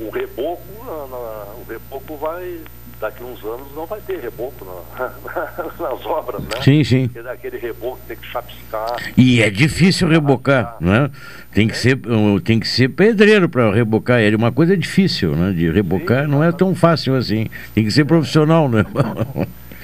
[0.00, 2.60] o reboco, o reboco vai,
[3.02, 5.12] daqui uns anos não vai ter reboco na,
[5.80, 6.62] nas obras, né?
[6.62, 7.08] Sim, sim.
[7.08, 8.96] Porque aquele reboco tem que chapiscar.
[9.16, 11.10] E é difícil rebocar, né?
[11.52, 11.76] Tem que, é.
[11.76, 12.00] ser,
[12.44, 14.36] tem que ser pedreiro para rebocar ele.
[14.36, 15.52] Uma coisa difícil, né?
[15.52, 17.50] De rebocar sim, não é tão fácil assim.
[17.74, 18.86] Tem que ser profissional, né?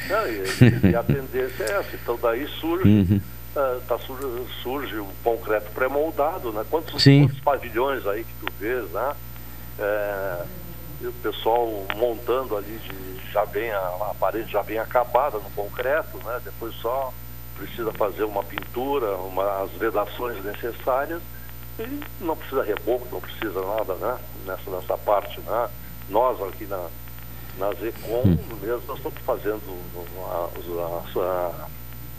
[0.09, 1.91] Não, e, e, a tendência é essa.
[2.03, 2.89] Então daí surge.
[2.89, 3.21] Uhum.
[3.55, 3.99] Uh, tá,
[4.63, 6.65] surge, um concreto pré-moldado, né?
[6.71, 9.13] Quantos, quantos pavilhões aí que tu vês, né?
[9.79, 10.43] é,
[11.01, 13.79] e o pessoal montando ali de, já bem a,
[14.11, 16.41] a parede já bem acabada no concreto, né?
[16.45, 17.13] Depois só
[17.57, 21.21] precisa fazer uma pintura, uma, as vedações necessárias
[21.79, 24.19] e não precisa reboco, não precisa nada, né?
[24.47, 25.69] Nessa, nessa parte, né?
[26.09, 26.89] Nós aqui na,
[27.59, 28.37] na Zecom Hum.
[28.61, 29.63] mesmo, nós estamos fazendo
[30.31, 30.49] a-
[31.21, 31.69] a-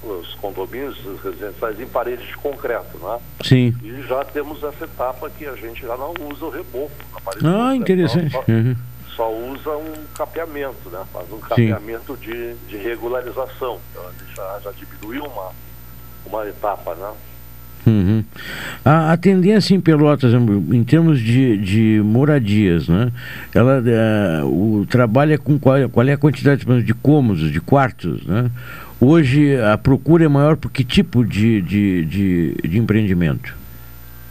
[0.01, 3.17] os condomínios os residenciais em paredes de concreto, né?
[3.43, 3.73] Sim.
[3.83, 7.43] E já temos essa etapa que a gente já não usa o reboco na parede
[7.45, 8.31] de Ah, interessante.
[8.31, 8.75] Só, Uhum.
[9.15, 10.99] só usa um capeamento, né?
[11.11, 13.77] Faz um capeamento de, de regularização.
[13.91, 15.51] Então, a gente já, já diminuiu uma,
[16.25, 17.11] uma etapa, né?
[17.87, 18.23] Uhum.
[18.83, 23.11] A, a tendência em Pelotas, em termos de, de moradias, né?
[23.55, 28.25] Ela, eh, o trabalho é com qual, qual é a quantidade de cômodos, de quartos,
[28.25, 28.51] né?
[29.01, 33.55] Hoje a procura é maior por que tipo de, de, de, de empreendimento?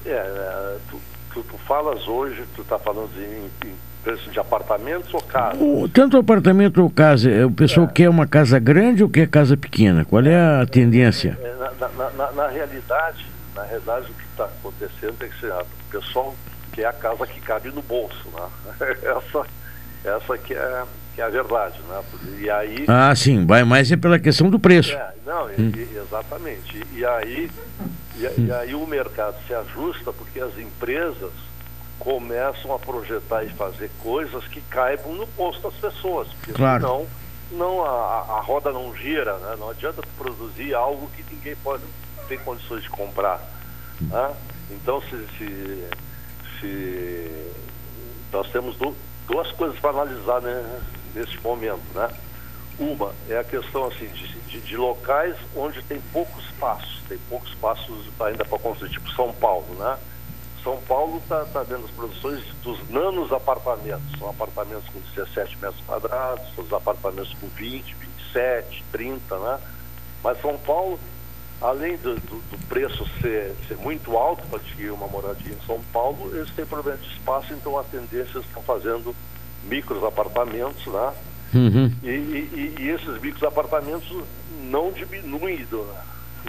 [0.05, 1.01] É, é, tu,
[1.33, 3.73] tu, tu falas hoje, tu está falando em, em
[4.05, 5.59] preço de apartamentos ou casas?
[5.61, 9.57] O- tanto apartamento ou casa, eh, o pessoal quer uma casa grande ou quer casa
[9.57, 10.05] pequena?
[10.05, 11.39] Qual é a tendência?
[11.43, 13.25] É, na, na, na, na realidade,
[13.55, 16.35] na realidade o que está acontecendo é que o pessoal
[16.73, 18.77] quer a casa que cabe no bolso, né?
[19.03, 19.47] Essa,
[20.05, 20.83] essa que é,
[21.19, 22.01] que é a verdade, né?
[22.39, 22.85] E aí...
[22.87, 24.93] Ah, sim, vai mais é pela questão do preço.
[24.93, 25.73] É, não, Hum.
[25.97, 26.81] exatamente.
[26.93, 27.51] E aí,
[28.15, 31.33] e, e aí o mercado se ajusta porque as empresas
[31.99, 36.29] começam a projetar e fazer coisas que caibam no bolso das pessoas.
[36.35, 36.81] Porque Claro.
[36.83, 37.07] senão
[37.51, 37.89] não, a,
[38.39, 39.57] a roda não gira, né?
[39.59, 41.83] Não adianta produzir algo que ninguém pode
[42.29, 43.41] ter condições de comprar.
[44.03, 44.31] né?
[44.71, 45.85] Então se, se,
[46.61, 47.31] se
[48.33, 48.95] nós temos du-
[49.27, 50.63] duas coisas para analisar né,
[51.19, 52.09] nesse momento, né?
[52.79, 57.51] Uma é a questão assim de, de, de locais onde tem pouco espaço, tem poucos
[57.51, 59.99] espaços ainda para construir, tipo São Paulo, né?
[60.63, 65.81] São Paulo está tá vendo as produções dos nanos apartamentos, são apartamentos com 17 metros
[65.87, 69.61] quadrados, os apartamentos com 20, 27, 30, né?
[70.23, 70.99] Mas São Paulo,
[71.61, 75.81] além do, do, do preço ser, ser muito alto para adquirir uma moradia em São
[75.93, 79.15] Paulo, eles têm problema de espaço, então a tendência estão fazendo
[79.65, 81.13] micros apartamentos, né?
[81.55, 81.93] Uhum.
[82.03, 84.07] E, e- e esses micros apartamentos
[84.65, 85.87] não diminuem, do,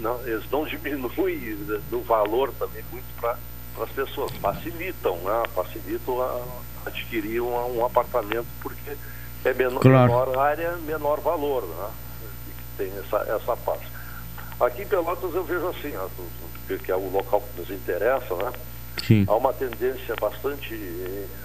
[0.02, 1.56] não, eles não diminuem
[1.90, 3.38] do valor também muito para
[3.82, 5.44] as pessoas, facilitam, né?
[5.56, 6.42] facilitam a
[6.86, 8.92] adquirir um, um apartamento porque
[9.46, 10.12] é menor, Claro.
[10.12, 11.90] menor área, menor valor, né?
[12.48, 13.88] E Tem essa, essa parte.
[14.60, 16.08] Aqui em Pelotas eu vejo assim, ó,
[16.78, 18.52] que é o local que nos interessa, né?
[19.06, 19.26] Sim.
[19.28, 20.76] Há uma tendência bastante,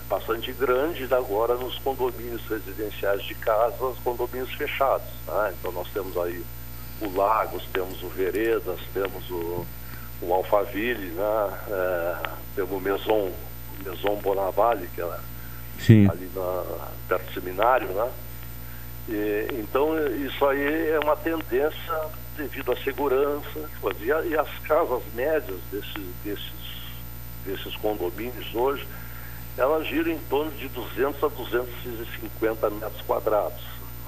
[0.08, 5.06] bastante grande agora nos condomínios residenciais de casas, condomínios fechados.
[5.26, 5.54] né?
[5.58, 6.44] Então nós temos aí
[7.00, 9.66] o Lagos, temos o Veredas, temos o,
[10.22, 11.58] o Alphaville, né?
[11.68, 12.16] É,
[12.54, 13.32] temos o Maison,
[13.84, 15.18] Maison Bonavale, que é
[15.78, 16.08] Sim.
[16.08, 16.64] ali na,
[17.08, 18.10] perto do seminário, né?
[19.08, 22.00] E, então isso aí é uma tendência
[22.36, 23.70] devido à segurança
[24.00, 26.63] e, e as casas médias desses, desses,
[27.46, 28.86] desses condomínios hoje
[29.56, 33.62] elas giram em torno de 200 a 250 metros quadrados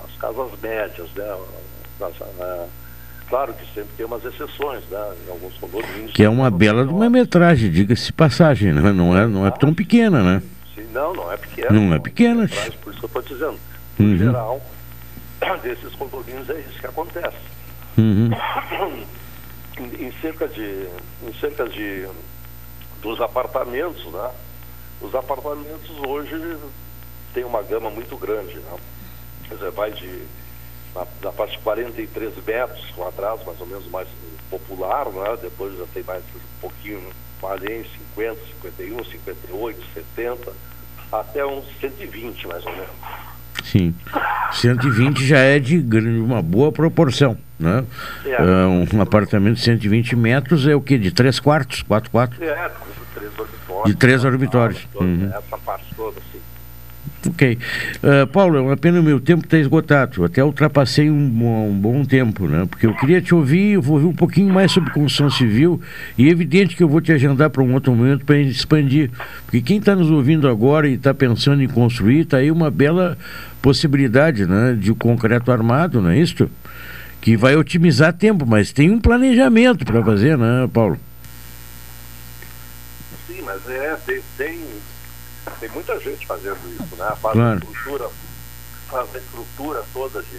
[0.04, 2.66] as casas médias né
[3.28, 6.92] claro que sempre tem umas exceções né em alguns condomínios Que é uma bela de
[6.92, 8.92] uma metragem, diga-se passagem, né?
[8.92, 10.42] não, é, não é tão pequena, né?
[10.74, 11.70] Sim, não, não é pequena.
[11.70, 12.48] Não é pequena.
[12.82, 13.58] Por isso que eu estou dizendo.
[13.98, 14.16] No Uhum.
[14.18, 14.60] geral,
[15.62, 17.36] desses condomínios é isso que acontece.
[17.98, 18.30] Uhum.
[19.78, 20.86] Em, em cerca de.
[21.22, 22.06] Em cerca de.
[23.06, 24.30] Dos apartamentos, né?
[25.00, 26.58] Os apartamentos hoje
[27.32, 28.76] têm uma gama muito grande, né?
[29.48, 30.22] Quer dizer, vai de.
[30.92, 34.08] Na, na parte de 43 metros quadrados, mais ou menos mais
[34.50, 35.38] popular, né?
[35.40, 37.02] Depois já tem mais um pouquinho,
[37.40, 40.52] 40, 50, 51, 58, 70,
[41.12, 42.90] até uns 120 mais ou menos.
[43.64, 43.94] Sim.
[44.52, 45.78] 120 já é de
[46.18, 47.84] uma boa proporção, né?
[48.24, 48.36] É.
[48.36, 50.98] Ah, um apartamento de 120 metros é o quê?
[50.98, 52.40] De 3 quartos, 4 quartos?
[52.40, 52.70] É,
[53.14, 53.30] três.
[53.86, 54.86] De três dormitórios.
[54.92, 55.26] toda, Uhum.
[55.28, 56.38] Essa parte toda, assim.
[57.28, 57.58] Ok.
[58.02, 60.24] Ah, Paulo, é uma pena o meu tempo está esgotado.
[60.24, 62.66] Até ultrapassei um, bom- um bom tempo, né?
[62.70, 65.80] Porque eu queria te ouvir, eu vou ouvir um pouquinho mais sobre construção civil
[66.16, 69.10] e é evidente que eu vou te agendar para um outro momento para expandir.
[69.44, 73.16] Porque quem está nos ouvindo agora e está pensando em construir, está aí uma bela
[73.60, 76.48] possibilidade né, de concreto armado, não é isso?
[77.27, 80.97] Que vai otimizar tempo, mas tem um planejamento para fazer, né, Paulo?
[83.27, 84.65] Sim, mas é, tem, tem,
[85.59, 87.12] tem muita gente fazendo isso, né?
[87.20, 87.51] Faz Claro.
[87.51, 88.11] a estrutura,
[88.89, 90.39] faz a estrutura toda de,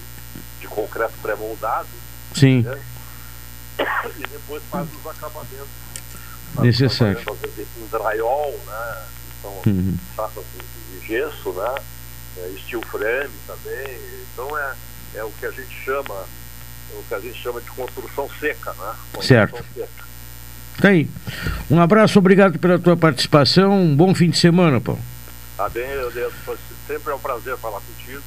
[0.62, 1.90] de concreto pré-moldado.
[2.34, 2.62] Sim.
[2.62, 2.80] né?
[4.18, 5.68] E depois faz os acabamentos.
[6.56, 7.20] Faz os Necessário.
[7.20, 9.06] acabamentos, às vezes, em drywall, né?
[9.42, 9.98] São uhum.
[10.16, 11.76] chapas de, gesso, né?
[12.38, 14.00] É, steel frame também.
[14.32, 14.74] Então é,
[15.16, 16.26] é o que a gente chama,
[16.94, 18.96] o que a gente chama de construção seca, né?
[19.14, 19.66] Construção certo.
[19.74, 20.08] Seca.
[20.80, 21.10] Tá aí.
[21.70, 23.82] Um abraço, obrigado pela tua participação.
[23.82, 25.02] Um bom fim de semana, Paulo.
[25.56, 26.34] Tá bem, Deus.
[26.86, 28.22] Sempre é um prazer falar contigo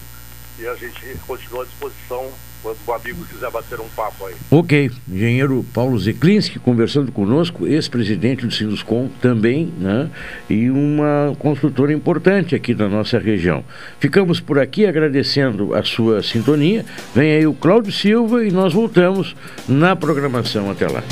[0.59, 2.31] e a gente continua à disposição
[2.62, 4.35] quando o amigo quiser bater um papo aí.
[4.51, 4.91] Ok.
[5.09, 10.11] Engenheiro Paulo Zeklinski conversando conosco, ex-presidente do Sinduscom também, né?
[10.49, 13.65] E uma construtora importante aqui da nossa região.
[13.99, 16.85] Ficamos por aqui agradecendo a sua sintonia.
[17.15, 19.35] Vem aí o Cláudio Silva e nós voltamos
[19.69, 20.70] na programação.
[20.70, 21.03] Até lá.